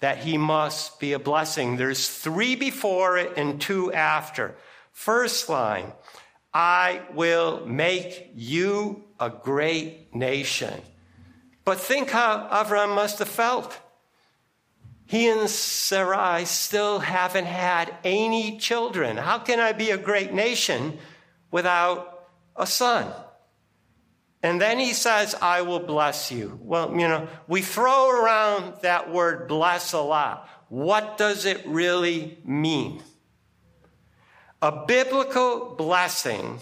[0.00, 1.76] that he must be a blessing.
[1.76, 4.56] There's three before it and two after.
[4.92, 5.92] First line,
[6.52, 10.80] I will make you a great nation.
[11.64, 13.78] But think how Avram must have felt.
[15.10, 19.16] He and Sarai still haven't had any children.
[19.16, 20.98] How can I be a great nation
[21.50, 23.12] without a son?
[24.40, 26.60] And then he says, I will bless you.
[26.62, 30.48] Well, you know, we throw around that word bless a lot.
[30.68, 33.02] What does it really mean?
[34.62, 36.60] A biblical blessing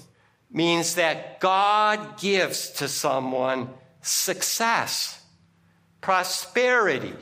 [0.50, 3.68] means that God gives to someone
[4.00, 5.22] success,
[6.00, 7.14] prosperity,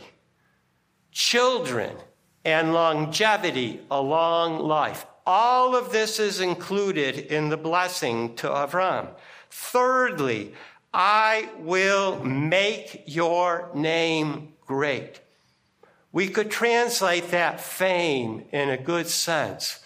[1.16, 1.96] children,
[2.44, 5.06] and longevity, a long life.
[5.24, 9.08] All of this is included in the blessing to Avram.
[9.48, 10.52] Thirdly,
[10.92, 15.20] I will make your name great.
[16.12, 19.80] We could translate that fame in a good sense.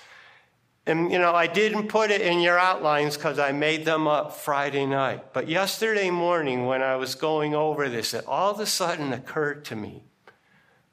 [0.84, 4.32] And, you know, I didn't put it in your outlines because I made them up
[4.32, 5.32] Friday night.
[5.32, 9.64] But yesterday morning, when I was going over this, it all of a sudden occurred
[9.66, 10.09] to me.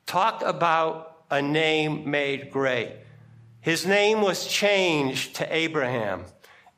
[0.08, 2.94] Talk about a name made great.
[3.60, 6.24] His name was changed to Abraham.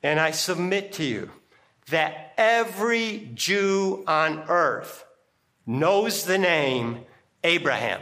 [0.01, 1.29] And I submit to you
[1.91, 5.05] that every Jew on earth
[5.67, 7.05] knows the name
[7.43, 8.01] Abraham.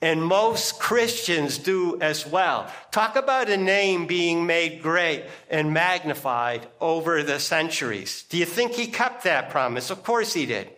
[0.00, 2.72] And most Christians do as well.
[2.90, 8.24] Talk about a name being made great and magnified over the centuries.
[8.30, 9.90] Do you think he kept that promise?
[9.90, 10.70] Of course he did.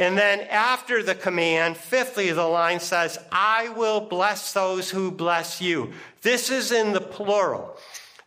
[0.00, 5.60] And then after the command, fifthly, the line says, I will bless those who bless
[5.60, 5.92] you.
[6.22, 7.76] This is in the plural.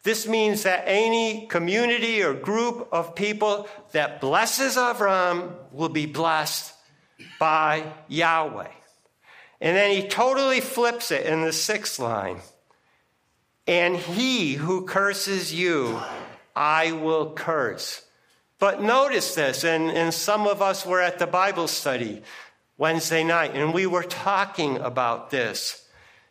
[0.04, 6.76] This means that any community or group of people that blesses Avram will be blessed
[7.40, 8.70] by Yahweh.
[9.60, 12.42] And then he totally flips it in the sixth line.
[13.66, 16.00] And he who curses you,
[16.56, 18.04] I will curse.
[18.64, 22.22] But notice this, and, and some of us were at the Bible study
[22.78, 25.86] Wednesday night, and we were talking about this.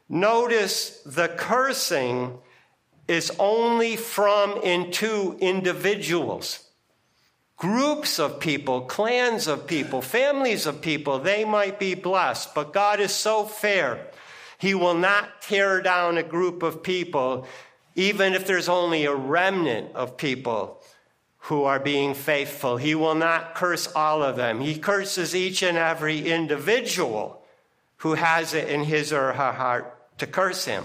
[0.09, 2.39] Notice the cursing
[3.07, 6.70] is only from into individuals
[7.59, 12.55] groups of people, clans of people, families of people, they might be blessed.
[12.55, 14.07] But God is so fair.
[14.57, 17.47] He will not tear down a group of people,
[17.95, 20.83] even if there's only a remnant of people
[21.47, 22.76] who are being faithful.
[22.76, 24.61] He will not curse all of them.
[24.61, 27.43] He curses each and every individual
[27.99, 30.84] who has it in his or her heart to curse him.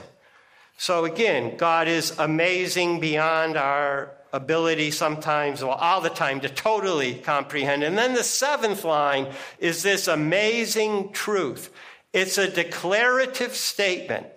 [0.78, 7.16] So again, God is amazing beyond our ability sometimes, well, all the time, to totally
[7.16, 7.84] comprehend.
[7.84, 9.28] And then the seventh line
[9.60, 11.72] is this amazing truth.
[12.14, 14.28] It's a declarative statement.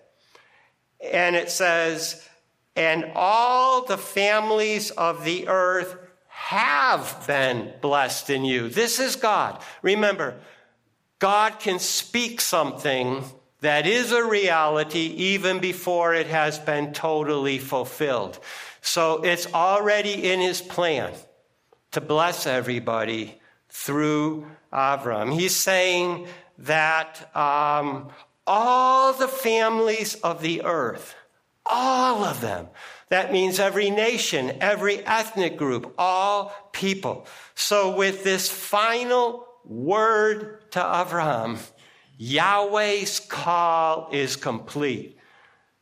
[1.13, 2.27] And it says,
[2.77, 5.97] and all the families of the earth
[6.41, 8.69] have been blessed in you.
[8.69, 9.63] This is God.
[9.83, 10.41] Remember,
[11.21, 13.23] God can speak something
[13.61, 18.41] that is a reality even before it has been totally fulfilled.
[18.81, 21.13] So it's already in his plan
[21.93, 23.39] to bless everybody
[23.69, 25.33] through Avram.
[25.33, 26.27] He's saying
[26.59, 28.09] that um,
[28.45, 31.15] all the families of the earth,
[31.65, 32.67] all of them,
[33.11, 37.27] that means every nation, every ethnic group, all people.
[37.55, 41.59] So with this final word to Avram,
[42.17, 45.19] Yahweh's call is complete.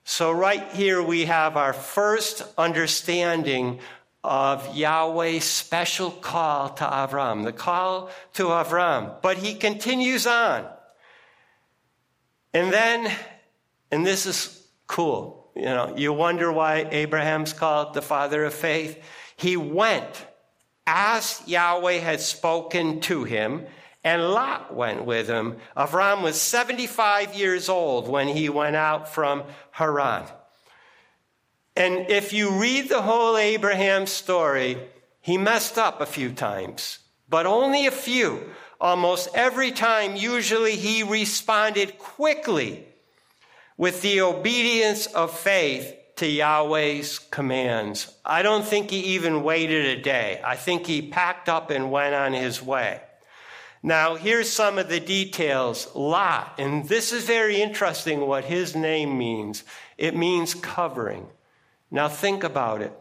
[0.04, 3.80] So, right here, we have our first understanding
[4.24, 9.20] of Yahweh's special call to Avram, the call to Avram.
[9.20, 10.66] But he continues on.
[12.54, 13.14] And then,
[13.90, 19.02] and this is cool, you know, you wonder why Abraham's called the father of faith.
[19.36, 20.26] He went
[20.86, 23.66] as Yahweh had spoken to him,
[24.04, 25.56] and Lot went with him.
[25.76, 29.42] Avram was 75 years old when he went out from
[29.72, 30.26] Haran.
[31.76, 34.78] And if you read the whole Abraham story,
[35.20, 38.48] he messed up a few times, but only a few.
[38.80, 42.87] Almost every time, usually he responded quickly
[43.78, 48.12] with the obedience of faith to Yahweh's commands.
[48.24, 50.40] I don't think he even waited a day.
[50.44, 53.00] I think he packed up and went on his way.
[53.80, 55.88] Now, here's some of the details.
[55.94, 59.62] Lot, and this is very interesting what his name means.
[59.96, 61.28] It means covering.
[61.88, 62.92] Now, think about it.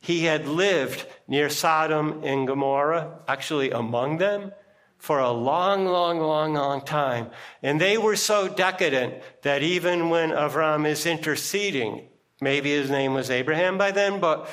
[0.00, 4.52] He had lived near Sodom and Gomorrah, actually among them,
[4.98, 7.30] for a long, long, long, long time.
[7.62, 12.08] And they were so decadent that even when Avram is interceding,
[12.40, 14.48] maybe his name was Abraham by then, but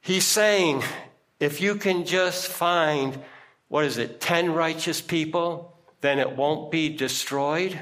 [0.00, 0.82] he's saying,
[1.40, 3.18] if you can just find,
[3.68, 7.80] what is it, 10 righteous people, then it won't be destroyed.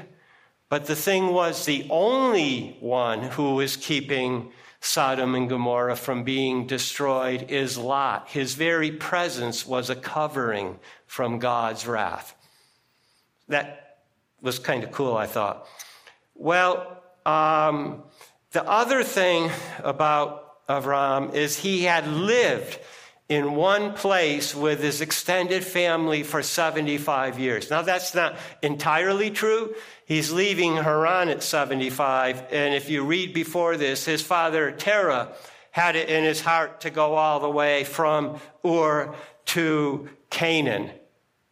[0.67, 4.51] But the thing was, the only one who was keeping
[4.83, 8.27] Sodom and Gomorrah from being destroyed is Lot.
[8.29, 12.35] His very presence was a covering from God's wrath.
[13.47, 13.99] That
[14.41, 15.67] was kind of cool, I thought.
[16.33, 18.03] Well, um,
[18.53, 19.51] the other thing
[19.83, 22.79] about Avram is he had lived
[23.31, 27.69] in one place with his extended family for 75 years.
[27.69, 29.73] Now, that's not entirely true.
[30.05, 32.43] He's leaving Haran at 75.
[32.51, 35.33] And if you read before this, his father, Terah,
[35.71, 39.15] had it in his heart to go all the way from Ur
[39.45, 40.91] to Canaan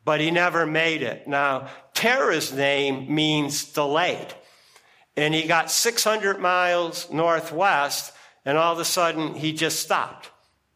[0.10, 1.28] but he never made it.
[1.28, 4.34] Now, Terah's name means delayed.
[5.16, 8.12] And he got 600 miles northwest,
[8.44, 10.32] and all of a sudden he just stopped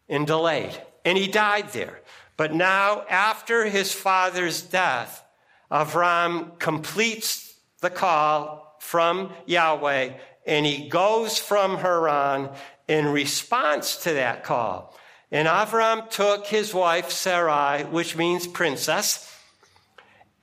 [0.08, 0.80] and delayed.
[1.06, 2.01] And he died there.
[2.38, 5.24] But now, after his father's death,
[5.72, 10.14] Avram completes the call from Yahweh,
[10.45, 12.49] and he goes from Haran
[12.88, 14.97] in response to that call.
[15.32, 19.30] And Avram took his wife Sarai, which means princess,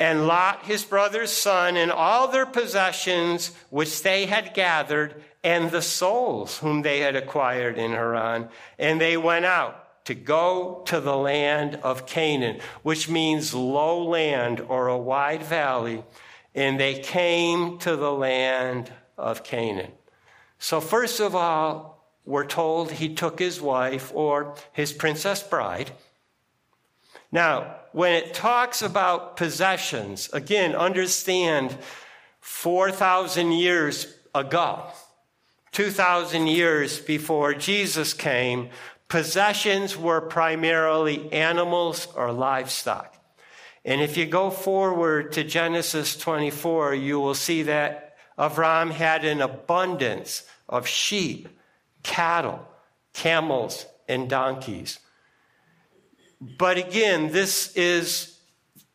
[0.01, 5.83] and Lot, his brother's son, and all their possessions which they had gathered, and the
[5.83, 8.49] souls whom they had acquired in Haran.
[8.79, 14.61] And they went out to go to the land of Canaan, which means low land
[14.61, 16.03] or a wide valley.
[16.53, 19.93] And they came to the land of Canaan.
[20.59, 25.93] So, first of all, we're told he took his wife or his princess bride.
[27.31, 31.79] Now, when it talks about possessions, again, understand
[32.41, 34.87] 4,000 years ago,
[35.71, 38.71] 2,000 years before Jesus came,
[39.11, 43.15] possessions were primarily animals or livestock.
[43.85, 49.43] And if you go forward to Genesis 24, you will see that Avram had an
[49.43, 51.49] abundance of sheep
[52.03, 52.67] cattle,
[53.13, 54.99] camels, and donkeys.
[56.41, 58.39] But again, this is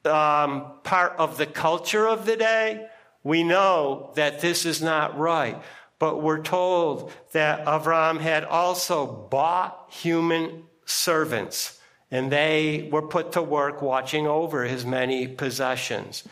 [0.06, 2.88] um, part of the culture of the day.
[3.24, 5.62] We know that this is not right.
[5.98, 11.80] But we're told that Avram had also bought human servants,
[12.12, 16.24] and they were put to work watching over his many possessions.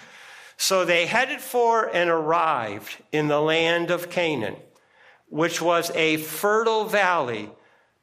[0.57, 4.55] So they headed for and arrived in the land of Canaan
[5.34, 7.49] which was a fertile valley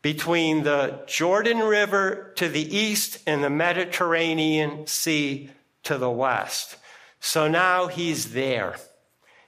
[0.03, 5.49] between the Jordan River to the east and the Mediterranean Sea
[5.85, 6.77] to the west.
[7.21, 8.75] So now he's there.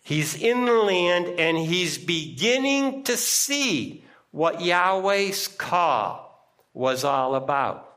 [0.03, 7.89] He's in the land and he's beginning to see what Yahweh's call was all about.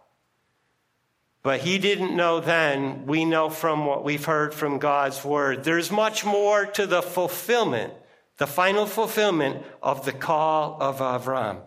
[1.41, 3.06] But he didn't know then.
[3.06, 5.64] We know from what we've heard from God's word.
[5.64, 7.93] There's much more to the fulfillment
[8.38, 11.62] the final fulfillment of the call of Avram.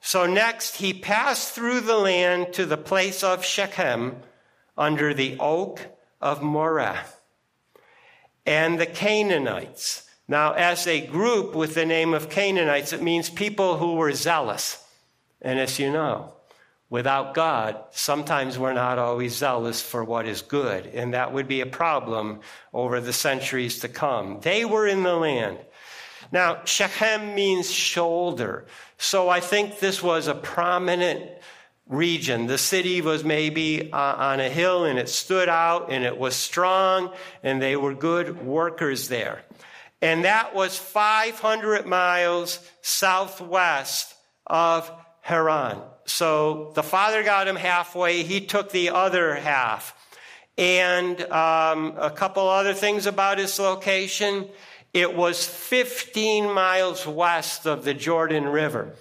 [0.00, 4.16] So next, he passed through the land to the place of Shechem
[4.78, 5.86] under the oak
[6.22, 7.04] of Moreh
[8.48, 10.08] and the Canaanites.
[10.26, 14.82] Now, as a group with the name of Canaanites, it means people who were zealous.
[15.42, 16.32] And as you know,
[16.88, 21.60] without God, sometimes we're not always zealous for what is good, and that would be
[21.60, 22.40] a problem
[22.72, 24.40] over the centuries to come.
[24.40, 25.58] They were in the land.
[26.32, 31.30] Now, Shechem means shoulder, so I think this was a prominent
[31.88, 32.46] region.
[32.46, 36.36] The city was maybe uh, on a hill and it stood out and it was
[36.36, 37.12] strong
[37.42, 39.42] and they were good workers there.
[40.00, 44.14] And that was 500 miles southwest
[44.46, 44.90] of
[45.22, 45.80] Haran.
[46.04, 49.94] So the father got him halfway, he took the other half.
[50.56, 54.48] And um, a couple other things about his location.
[54.92, 58.94] It was 15 miles west of the Jordan River.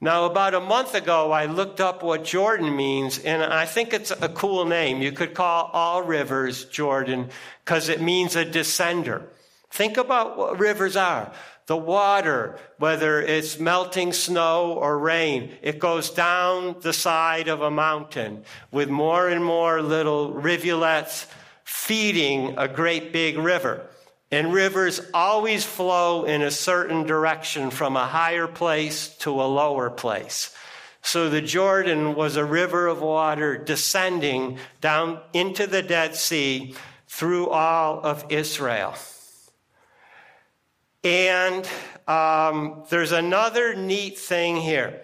[0.00, 4.10] Now, about a month ago, I looked up what Jordan means, and I think it's
[4.10, 5.02] a cool name.
[5.02, 7.28] You could call all rivers Jordan
[7.64, 9.22] because it means a descender.
[9.70, 11.32] Think about what rivers are
[11.70, 17.70] the water, whether it's melting snow or rain, it goes down the side of a
[17.70, 18.42] mountain
[18.72, 21.28] with more and more little rivulets
[21.62, 23.86] feeding a great big river.
[24.32, 29.90] And rivers always flow in a certain direction from a higher place to a lower
[29.90, 30.54] place.
[31.02, 36.74] So the Jordan was a river of water descending down into the Dead Sea
[37.08, 38.94] through all of Israel.
[41.02, 41.66] And
[42.06, 45.00] um, there's another neat thing here,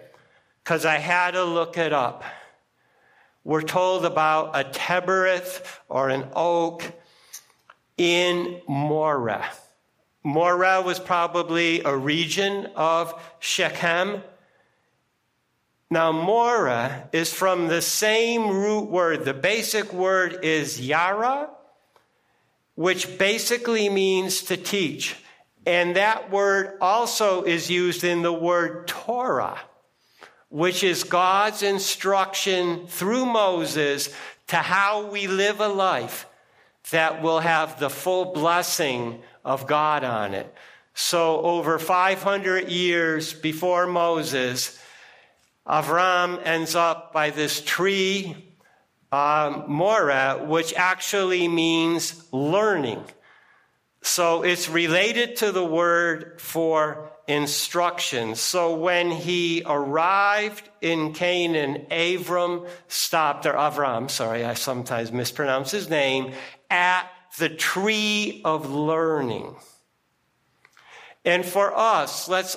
[0.63, 2.23] because I had to look it up.
[3.43, 6.83] We're told about a terebinth or an oak
[7.97, 9.45] in Moreh.
[10.23, 14.21] Moreh was probably a region of Shechem.
[15.89, 19.25] Now, Moreh is from the same root word.
[19.25, 21.49] The basic word is yara,
[22.75, 25.15] which basically means to teach.
[25.65, 29.59] And that word also is used in the word Torah,
[30.49, 34.13] which is God's instruction through Moses
[34.47, 36.26] to how we live a life
[36.91, 40.53] that will have the full blessing of God on it.
[40.93, 44.81] So, over 500 years before Moses,
[45.67, 48.35] Avram ends up by this tree,
[49.11, 53.03] um, Moreh, which actually means learning.
[54.01, 58.35] So, it's related to the word for instruction.
[58.35, 65.89] So, when he arrived in Canaan, Abram stopped, or Avram, sorry, I sometimes mispronounce his
[65.89, 66.33] name,
[66.69, 69.55] at the tree of learning.
[71.25, 72.55] And for us, let's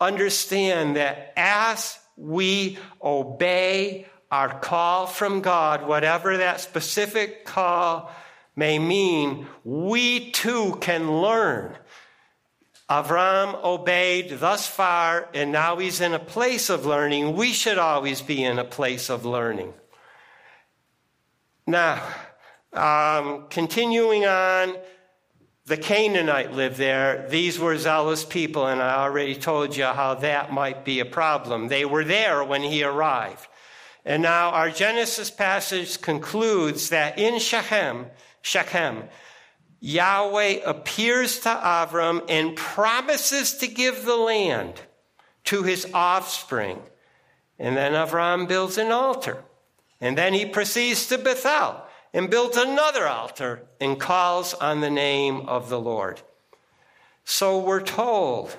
[0.00, 8.10] understand that as we obey our call from God, whatever that specific call
[8.56, 11.76] may mean, we too can learn.
[12.92, 17.34] Avram obeyed thus far, and now he's in a place of learning.
[17.34, 19.72] We should always be in a place of learning.
[21.66, 22.02] Now,
[22.72, 24.76] um, continuing on,
[25.64, 27.26] the Canaanite lived there.
[27.30, 31.68] These were zealous people, and I already told you how that might be a problem.
[31.68, 33.46] They were there when he arrived.
[34.04, 38.06] And now our Genesis passage concludes that in Shechem,
[38.42, 39.04] Shechem,
[39.84, 44.80] Yahweh appears to Avram and promises to give the land
[45.42, 46.80] to his offspring.
[47.58, 49.42] And then Avram builds an altar.
[50.00, 51.82] And then he proceeds to Bethel
[52.14, 56.22] and builds another altar and calls on the name of the Lord.
[57.24, 58.56] So we're told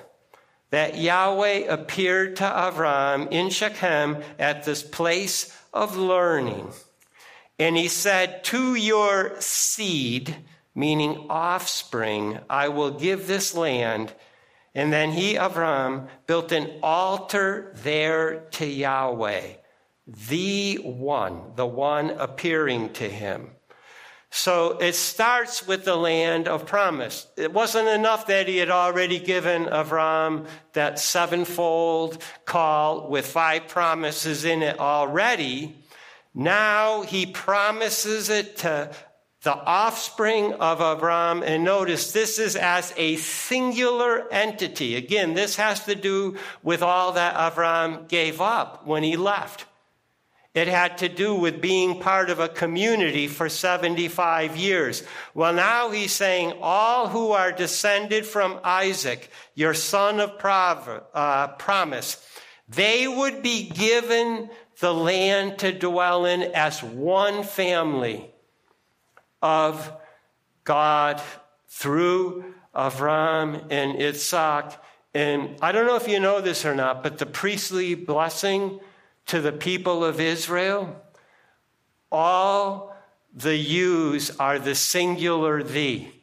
[0.68, 6.68] that Yahweh appeared to Avram in Shechem at this place of learning.
[7.58, 10.36] And he said, To your seed,
[10.74, 14.12] meaning offspring, I will give this land.
[14.74, 19.54] And then he, Avram, built an altar there to Yahweh
[20.06, 23.50] the one, the one appearing to him.
[24.30, 27.26] So it starts with the land of promise.
[27.36, 34.44] It wasn't enough that he had already given Avram that sevenfold call with five promises
[34.44, 35.76] in it already.
[36.34, 38.90] Now he promises it to
[39.44, 41.42] the offspring of Avram.
[41.44, 44.96] And notice this is as a singular entity.
[44.96, 49.66] Again, this has to do with all that Avram gave up when he left.
[50.54, 55.02] It had to do with being part of a community for 75 years.
[55.34, 62.24] Well, now he's saying, all who are descended from Isaac, your son of uh, promise,
[62.68, 68.33] they would be given the land to dwell in as one family
[69.44, 69.92] of
[70.64, 71.20] God
[71.68, 74.72] through Avram and Isaac.
[75.12, 78.80] And I don't know if you know this or not, but the priestly blessing
[79.26, 80.96] to the people of Israel,
[82.10, 82.96] all
[83.34, 86.13] the yous are the singular thee.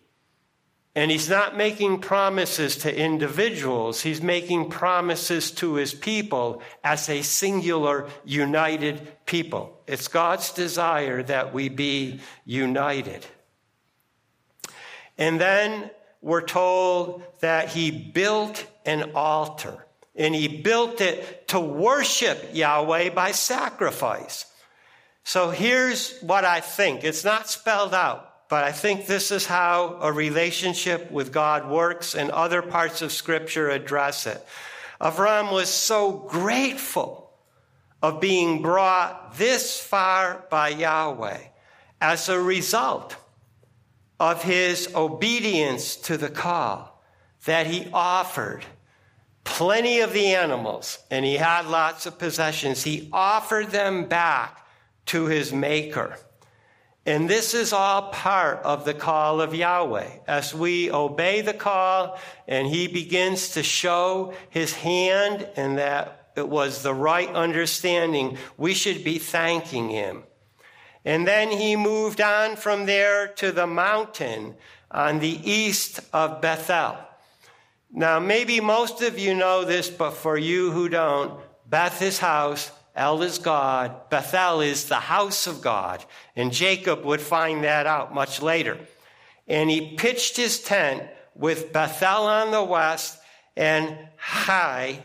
[0.94, 7.22] And he's not making promises to individuals, he's making promises to his people as a
[7.22, 9.82] singular, united people.
[9.88, 13.26] It's God's desire that we be united.
[15.18, 15.90] And then
[16.22, 19.86] we're told that he built an altar
[20.16, 24.46] and he built it to worship Yahweh by sacrifice.
[25.24, 27.04] So here's what I think.
[27.04, 32.16] It's not spelled out, but I think this is how a relationship with God works,
[32.16, 34.46] and other parts of Scripture address it.
[35.00, 37.32] Avram was so grateful
[38.02, 41.38] of being brought this far by Yahweh
[42.02, 43.16] as a result
[44.20, 47.02] of his obedience to the call
[47.46, 48.66] that he offered
[49.46, 52.84] plenty of the animals and he had lots of possessions.
[52.84, 54.68] He offered them back
[55.06, 56.18] to his maker.
[57.06, 60.10] And this is all part of the call of Yahweh.
[60.28, 66.48] As we obey the call and he begins to show his hand and that it
[66.48, 68.38] was the right understanding.
[68.58, 70.24] We should be thanking him.
[71.04, 74.56] And then he moved on from there to the mountain
[74.92, 76.98] on the east of Bethel.
[77.92, 82.72] Now, maybe most of you know this, but for you who don't, Beth is house,
[82.96, 86.04] El is God, Bethel is the house of God.
[86.36, 88.78] And Jacob would find that out much later.
[89.48, 91.04] And he pitched his tent
[91.36, 93.20] with Bethel on the west
[93.56, 95.04] and Hai,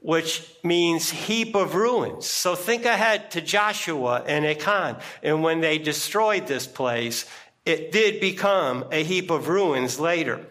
[0.00, 2.26] which means heap of ruins.
[2.26, 4.96] So think ahead to Joshua and Achan.
[5.22, 7.26] And when they destroyed this place,
[7.64, 10.46] it did become a heap of ruins later.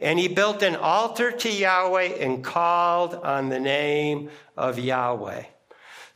[0.00, 5.44] And he built an altar to Yahweh and called on the name of Yahweh.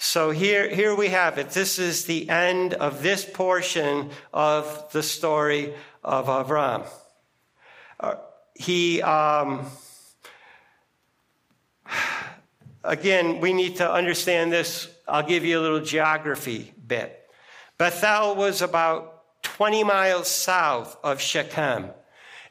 [0.03, 1.51] So here, here we have it.
[1.51, 6.89] This is the end of this portion of the story of Avram.
[8.01, 8.15] Uh,
[8.55, 9.67] he, um,
[12.83, 14.89] again, we need to understand this.
[15.07, 17.21] I'll give you a little geography bit.
[17.77, 21.91] Bethel was about 20 miles south of Shechem.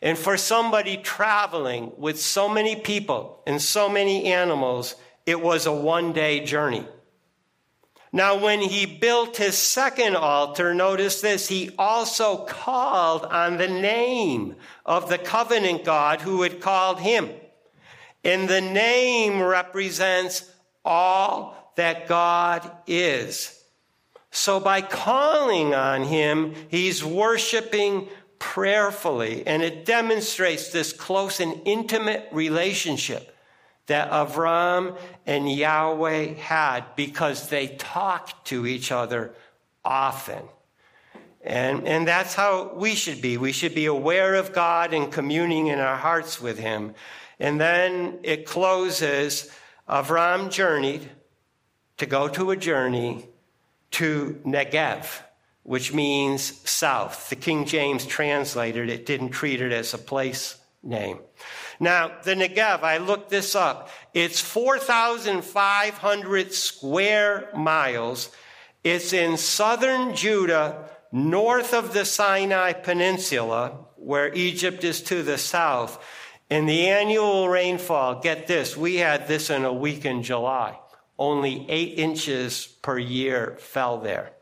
[0.04, 4.94] And for somebody traveling with so many people and so many animals,
[5.26, 6.86] it was a one day journey.
[8.12, 14.56] Now, when he built his second altar, notice this, he also called on the name
[14.86, 17.30] of the covenant God who had called him.
[18.24, 20.50] And the name represents
[20.84, 23.64] all that God is.
[24.32, 32.28] So by calling on him, he's worshiping prayerfully, and it demonstrates this close and intimate
[32.32, 33.36] relationship
[33.90, 39.36] that Avram and Yahweh had because they talked to each other
[39.86, 40.42] often.
[41.42, 43.38] And, and that's how we should be.
[43.38, 46.96] We should be aware of God and communing in our hearts with Him.
[47.40, 49.52] And then it closes
[49.88, 51.08] Avram journeyed
[51.98, 53.28] to go to a journey
[53.92, 55.22] to Negev
[55.70, 57.30] which means south.
[57.30, 61.20] The King James translated it, didn't treat it as a place name.
[61.80, 63.90] Now, the Negev, I looked this up.
[64.14, 68.30] It's 4,500 square miles.
[68.84, 76.04] It's in southern Judah, north of the Sinai Peninsula, where Egypt is to the south.
[76.50, 80.78] And the annual rainfall, get this, we had this in a week in July.
[81.18, 84.34] Only eight inches per year fell there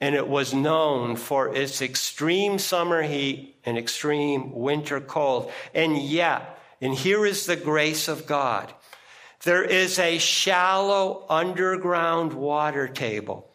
[0.00, 5.52] and it was known for its extreme summer heat and extreme winter cold.
[5.74, 8.72] And yet, and here is the grace of God,
[9.44, 13.50] there is a shallow underground water table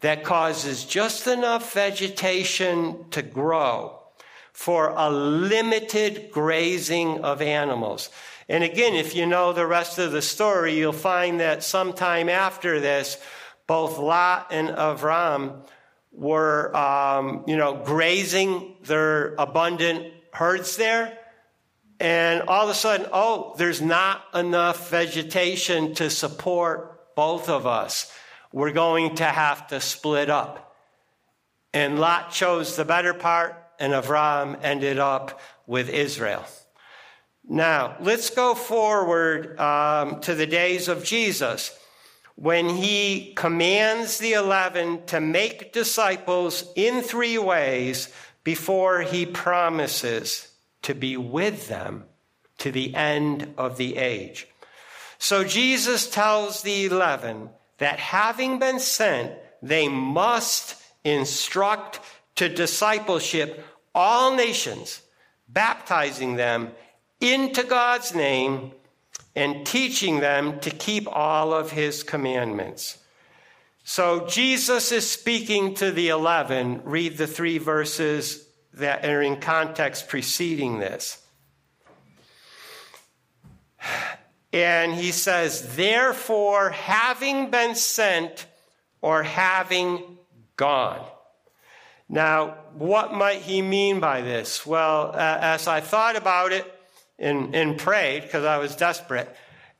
[0.00, 3.98] that causes just enough vegetation to grow
[4.52, 8.08] for a limited grazing of animals.
[8.48, 12.80] And again, if you know the rest of the story, you'll find that sometime after
[12.80, 13.18] this,
[13.66, 15.66] both Lot and Avram
[16.12, 21.18] were, um, you know, grazing their abundant herds there.
[21.98, 28.12] And all of a sudden, oh, there's not enough vegetation to support both of us.
[28.52, 30.74] We're going to have to split up.
[31.72, 36.44] And Lot chose the better part, and Avram ended up with Israel.
[37.48, 41.78] Now, let's go forward um, to the days of Jesus
[42.34, 48.12] when he commands the 11 to make disciples in three ways
[48.44, 50.48] before he promises
[50.86, 52.04] to be with them
[52.58, 54.46] to the end of the age.
[55.18, 61.98] So Jesus tells the 11 that having been sent, they must instruct
[62.36, 63.64] to discipleship
[63.96, 65.02] all nations,
[65.48, 66.70] baptizing them
[67.20, 68.70] into God's name
[69.34, 72.98] and teaching them to keep all of his commandments.
[73.82, 76.82] So Jesus is speaking to the 11.
[76.84, 78.45] Read the three verses
[78.76, 81.22] that are in context preceding this.
[84.52, 88.46] And he says, Therefore, having been sent
[89.02, 90.18] or having
[90.56, 91.04] gone.
[92.08, 94.64] Now, what might he mean by this?
[94.64, 96.72] Well, uh, as I thought about it,
[97.18, 99.34] and, and prayed because I was desperate.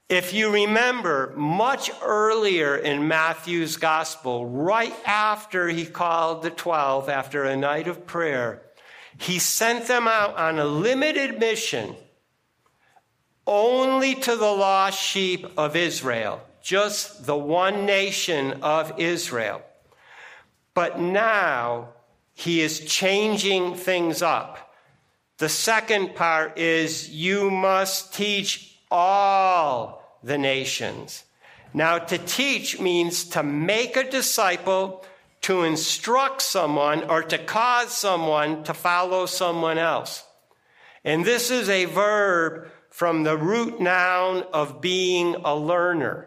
[0.08, 7.44] If you remember, much earlier in Matthew's gospel, right after he called the 12 after
[7.44, 8.62] a night of prayer,
[9.18, 11.96] he sent them out on a limited mission
[13.46, 19.62] only to the lost sheep of Israel, just the one nation of Israel.
[20.74, 21.90] But now
[22.34, 24.74] he is changing things up.
[25.38, 31.24] The second part is you must teach all the nations.
[31.72, 35.04] Now, to teach means to make a disciple,
[35.46, 40.24] to instruct someone, or to cause someone to follow someone else.
[41.04, 46.26] And this is a verb from the root noun of being a learner.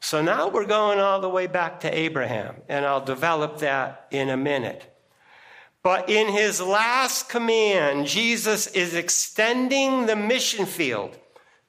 [0.00, 4.30] So now we're going all the way back to Abraham, and I'll develop that in
[4.30, 4.90] a minute.
[5.82, 11.18] But in his last command, Jesus is extending the mission field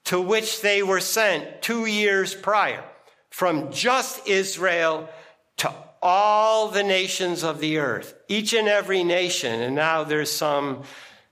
[0.06, 2.86] to which they were sent two years prior
[3.32, 5.10] from just Israel
[5.58, 5.74] to
[6.08, 9.60] all the nations of the earth, each and every nation.
[9.60, 10.84] And now there's some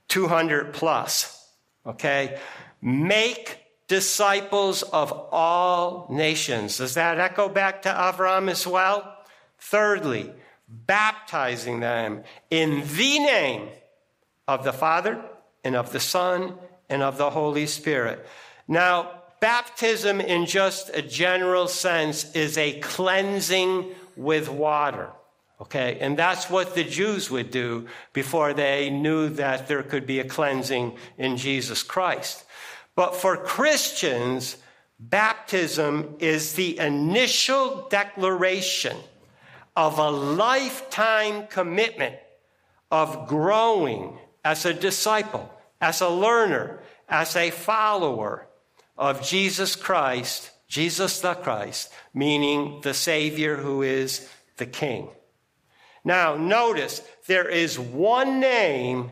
[0.08, 1.48] 200 plus.
[1.86, 2.40] Okay.
[2.82, 6.78] Make disciples of all nations.
[6.78, 9.16] Does that echo back to Avram as well?
[9.60, 10.32] Thirdly,
[10.68, 13.68] baptizing them in the name
[14.48, 15.24] of the Father
[15.62, 16.54] and of the Son
[16.88, 18.26] and of the Holy Spirit.
[18.66, 25.10] Now, baptism in just a general sense is a cleansing with water.
[25.60, 30.18] Okay, and that's what the Jews would do before they knew that there could be
[30.18, 32.44] a cleansing in Jesus Christ.
[32.96, 34.56] But for Christians,
[34.98, 38.96] baptism is the initial declaration
[39.76, 42.16] of a lifetime commitment
[42.90, 48.46] of growing as a disciple, as a learner, as a follower
[48.96, 55.08] of Jesus Christ, Jesus the Christ, meaning the Savior who is the King.
[56.04, 59.10] Now, notice there is one name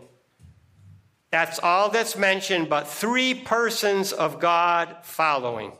[1.31, 5.73] that's all that's mentioned, but three persons of God following.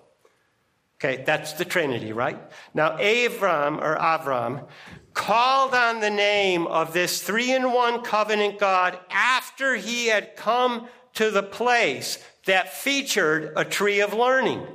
[0.97, 2.41] Okay, that's the Trinity, right?
[2.73, 4.67] Now, Avram or Avram
[5.13, 10.89] called on the name of this three in one covenant God after he had come
[11.15, 14.67] to the place that featured a tree of learning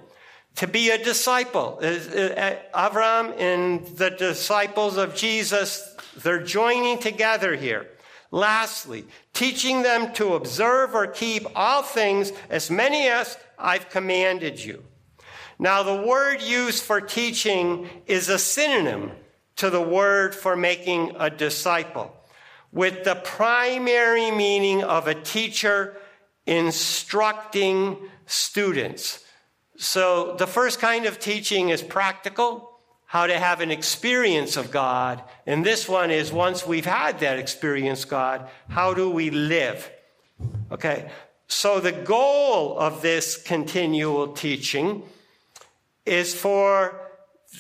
[0.58, 1.80] to be a disciple.
[1.82, 7.88] Uh, uh, Avram and the disciples of Jesus, they're joining together here.
[8.32, 14.84] Lastly, teaching them to observe or keep all things as many as I've commanded you.
[15.60, 19.12] Now, the word used for teaching is a synonym
[19.58, 22.16] to the word for making a disciple,
[22.72, 25.98] with the primary meaning of a teacher
[26.46, 29.24] instructing students.
[29.78, 35.24] So, the first kind of teaching is practical, how to have an experience of God.
[35.46, 39.90] And this one is once we've had that experience, God, how do we live?
[40.72, 41.10] Okay.
[41.48, 45.04] So the goal of this continual teaching
[46.06, 47.00] is for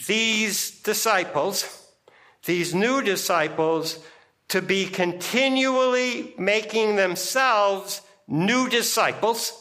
[0.07, 1.87] these disciples,
[2.45, 3.99] these new disciples,
[4.49, 9.53] to be continually making themselves new disciples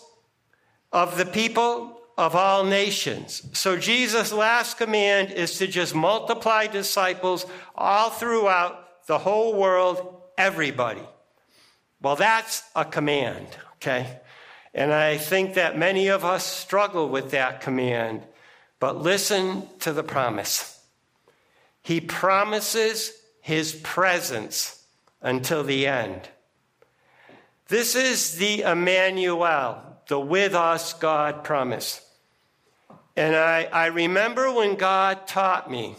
[0.92, 3.42] of the people of all nations.
[3.52, 7.44] So Jesus' last command is to just multiply disciples
[7.74, 11.02] all throughout the whole world, everybody.
[12.00, 13.46] Well, that's a command,
[13.76, 14.20] okay?
[14.74, 18.22] And I think that many of us struggle with that command.
[18.78, 20.78] But listen to the promise.
[21.82, 24.84] He promises his presence
[25.22, 26.28] until the end.
[27.68, 32.05] This is the Emmanuel, the with us God promise.
[33.16, 35.96] And I, I remember when God taught me,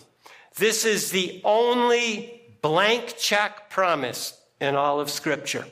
[0.58, 5.66] this is the only blank check promise in all of Scripture.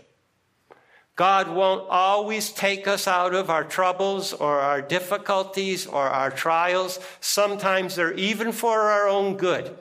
[1.16, 7.00] God won't always take us out of our troubles or our difficulties or our trials.
[7.22, 9.78] Sometimes they're even for our own good,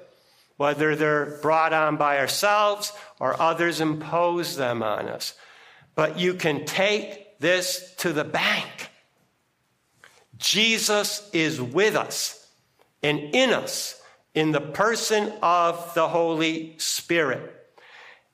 [0.58, 5.34] whether they're brought on by ourselves or others impose them on us.
[5.96, 8.90] But you can take this to the bank.
[10.38, 12.48] Jesus is with us
[13.02, 14.00] and in us
[14.34, 17.50] in the person of the Holy Spirit.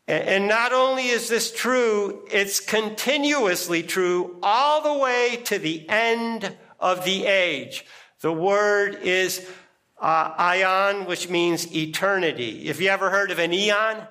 [0.09, 6.57] And not only is this true, it's continuously true all the way to the end
[6.81, 7.85] of the age.
[8.21, 9.49] The word is
[10.01, 12.69] uh, aion, which means eternity.
[12.69, 14.07] If you ever heard of an eon,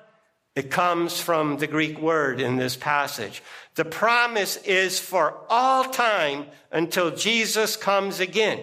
[0.54, 3.42] it comes from the Greek word in this passage.
[3.74, 8.62] The promise is for all time until Jesus comes again.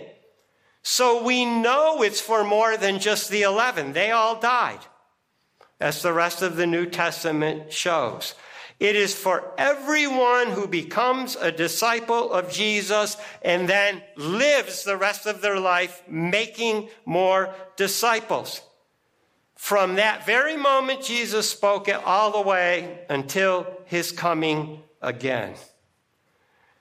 [0.83, 3.93] So we know it's for more than just the 11.
[3.93, 4.79] They all died,
[5.79, 8.35] as the rest of the New Testament shows.
[8.79, 15.25] It is for everyone who becomes a disciple of Jesus and then lives the rest
[15.25, 18.61] of their life making more disciples.
[19.55, 25.55] From that very moment Jesus spoke it all the way until his coming again.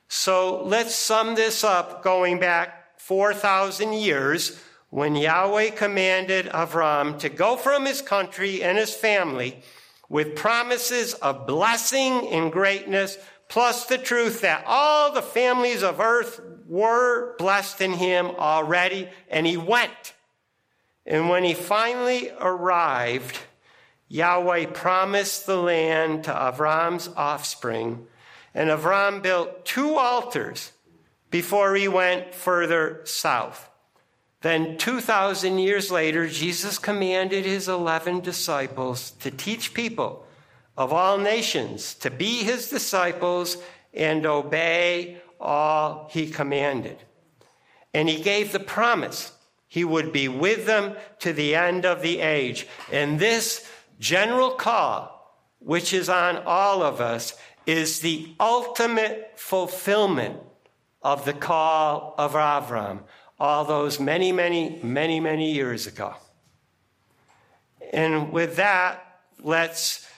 [0.09, 4.61] So let's sum this up going back 4,000 years
[4.91, 9.63] when Yahweh commanded Avram to go from his country and his family
[10.09, 16.41] with promises of blessing and greatness, plus the truth that all the families of earth
[16.69, 20.15] were blessed in him already, and he went.
[21.05, 23.39] And when he finally arrived,
[24.09, 28.07] Yahweh promised the land to Avram's offspring,
[28.55, 30.73] and Avram built two altars
[31.31, 33.69] before he went further south.
[34.43, 40.25] Then, 2,000 years later, Jesus commanded his 11 disciples to teach people
[40.77, 43.57] of all nations to be his disciples
[43.93, 46.99] and obey all he commanded.
[47.93, 49.33] And he gave the promise
[49.69, 52.67] he would be with them to the end of the age.
[52.93, 53.69] And this
[53.99, 57.35] general call, which is on all of us,
[57.67, 60.39] is the ultimate fulfillment
[61.03, 63.01] of the call of Avram
[63.39, 66.15] all those many, many, many, many years ago.
[67.93, 70.09] And with that, let's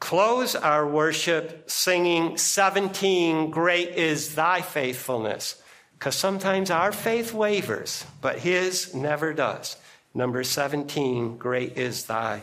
[0.00, 5.60] close our worship singing 17 Great is Thy Faithfulness.
[5.92, 9.76] Because sometimes our faith wavers, but His never does.
[10.12, 12.42] Number 17 Great is Thy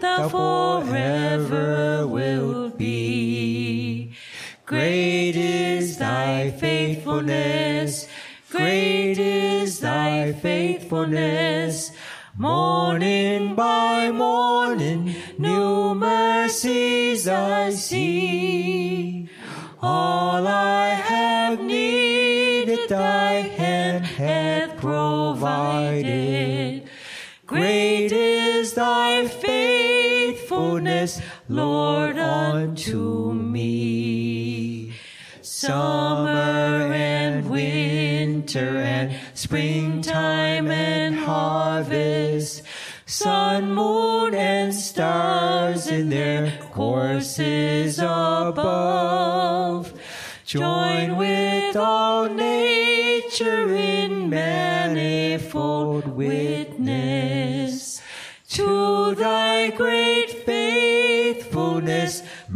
[0.00, 4.12] thou forever wilt be.
[4.64, 8.08] Great is thy faithfulness,
[8.50, 11.92] great is thy faithfulness.
[12.38, 19.30] Morning by morning, new mercies I see.
[19.80, 26.88] All I have needed, thy hand hath provided.
[27.46, 29.45] Great is thy faithfulness,
[31.48, 34.92] Lord, unto me.
[35.42, 42.62] Summer and winter and springtime and harvest,
[43.06, 49.92] sun, moon, and stars in their courses above,
[50.44, 56.45] join with all nature in manifold witness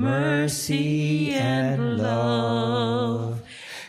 [0.00, 3.42] mercy, and love.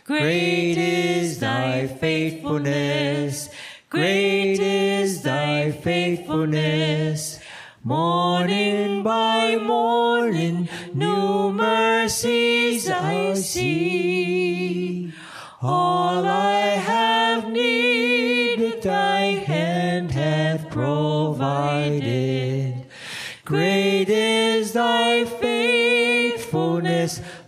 [0.03, 3.49] Great is thy faithfulness,
[3.89, 7.39] great is thy faithfulness.
[7.83, 15.13] Morning by morning, new mercies I see.
[15.61, 22.30] All I have needed, thy hand hath provided.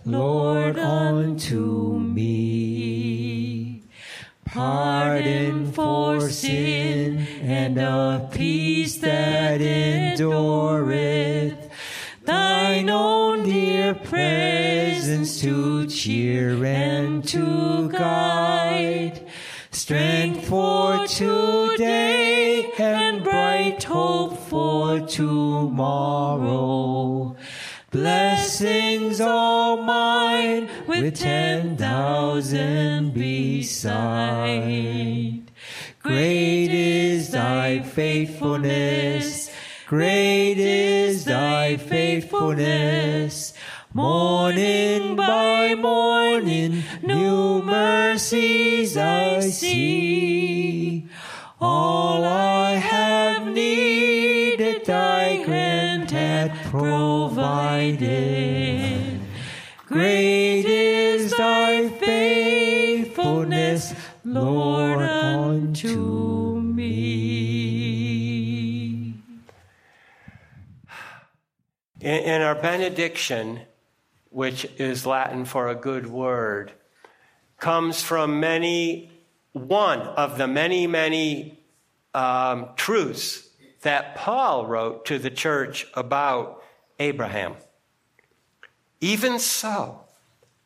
[0.06, 3.84] Lord, unto me.
[4.44, 11.70] Pardon for sin and a peace that endureth.
[12.22, 19.26] Thine own dear presence to cheer and to guide.
[19.70, 25.74] Strength for today and bright hope for tomorrow.
[27.94, 33.92] Blessings all mine with ten thousand beside.
[36.02, 39.48] Great is thy faithfulness.
[39.86, 43.54] Great is thy faithfulness.
[43.92, 51.08] Morning by morning, new mercies I see.
[51.60, 52.63] All I
[56.74, 58.02] provided.
[59.86, 63.94] Great is thy faithfulness,
[64.24, 66.94] Lord, unto me.
[72.00, 73.60] In, in our benediction,
[74.30, 76.72] which is Latin for a good word,
[77.60, 79.12] comes from many,
[79.52, 81.60] one of the many, many
[82.14, 83.48] um, truths
[83.82, 86.62] that Paul wrote to the church about
[86.98, 87.54] Abraham.
[89.00, 90.00] Even so,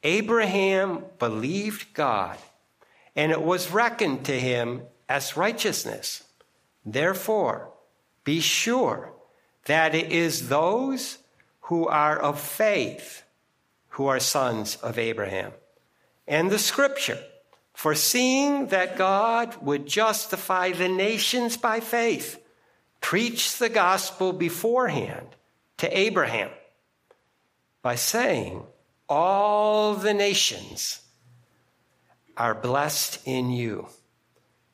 [0.03, 2.39] Abraham believed God,
[3.17, 6.25] and it was reckoned to him as righteousness.
[6.85, 7.71] Therefore,
[8.25, 9.13] be sure
[9.65, 11.19] that it is those
[11.63, 13.23] who are of faith
[13.99, 15.53] who are sons of Abraham.
[16.29, 17.19] And the scripture,
[17.75, 22.41] foreseeing that God would justify the nations by faith,
[23.01, 25.27] preached the gospel beforehand
[25.79, 26.51] to Abraham
[27.83, 28.63] by saying,
[29.09, 31.01] All the nations
[32.37, 33.89] are blessed in you.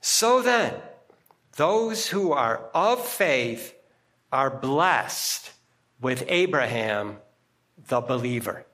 [0.00, 0.74] So then,
[1.56, 3.74] those who are of faith
[4.32, 5.50] are blessed
[6.00, 7.18] with Abraham,
[7.88, 8.66] the believer.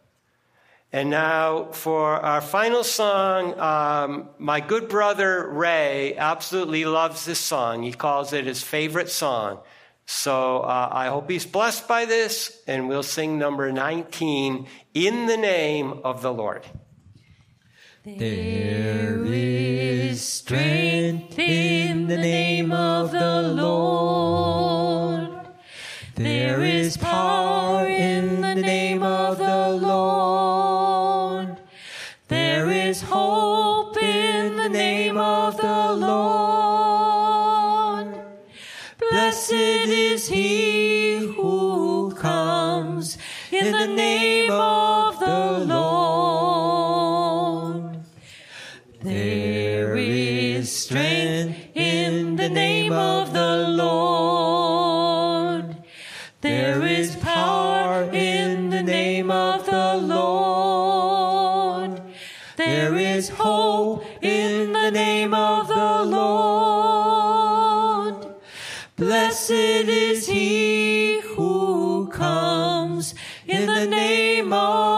[0.92, 7.84] And now for our final song, um, my good brother Ray absolutely loves this song.
[7.84, 9.60] He calls it his favorite song.
[10.06, 15.36] So uh, I hope he's blessed by this, and we'll sing number 19 in the
[15.36, 16.64] name of the Lord.
[18.04, 25.30] There is strength in the name of the Lord.
[26.14, 30.39] There is power in the name of the Lord.
[43.80, 47.04] The name of the Lord.
[49.02, 54.09] There is strength in the name of the Lord.
[74.50, 74.89] He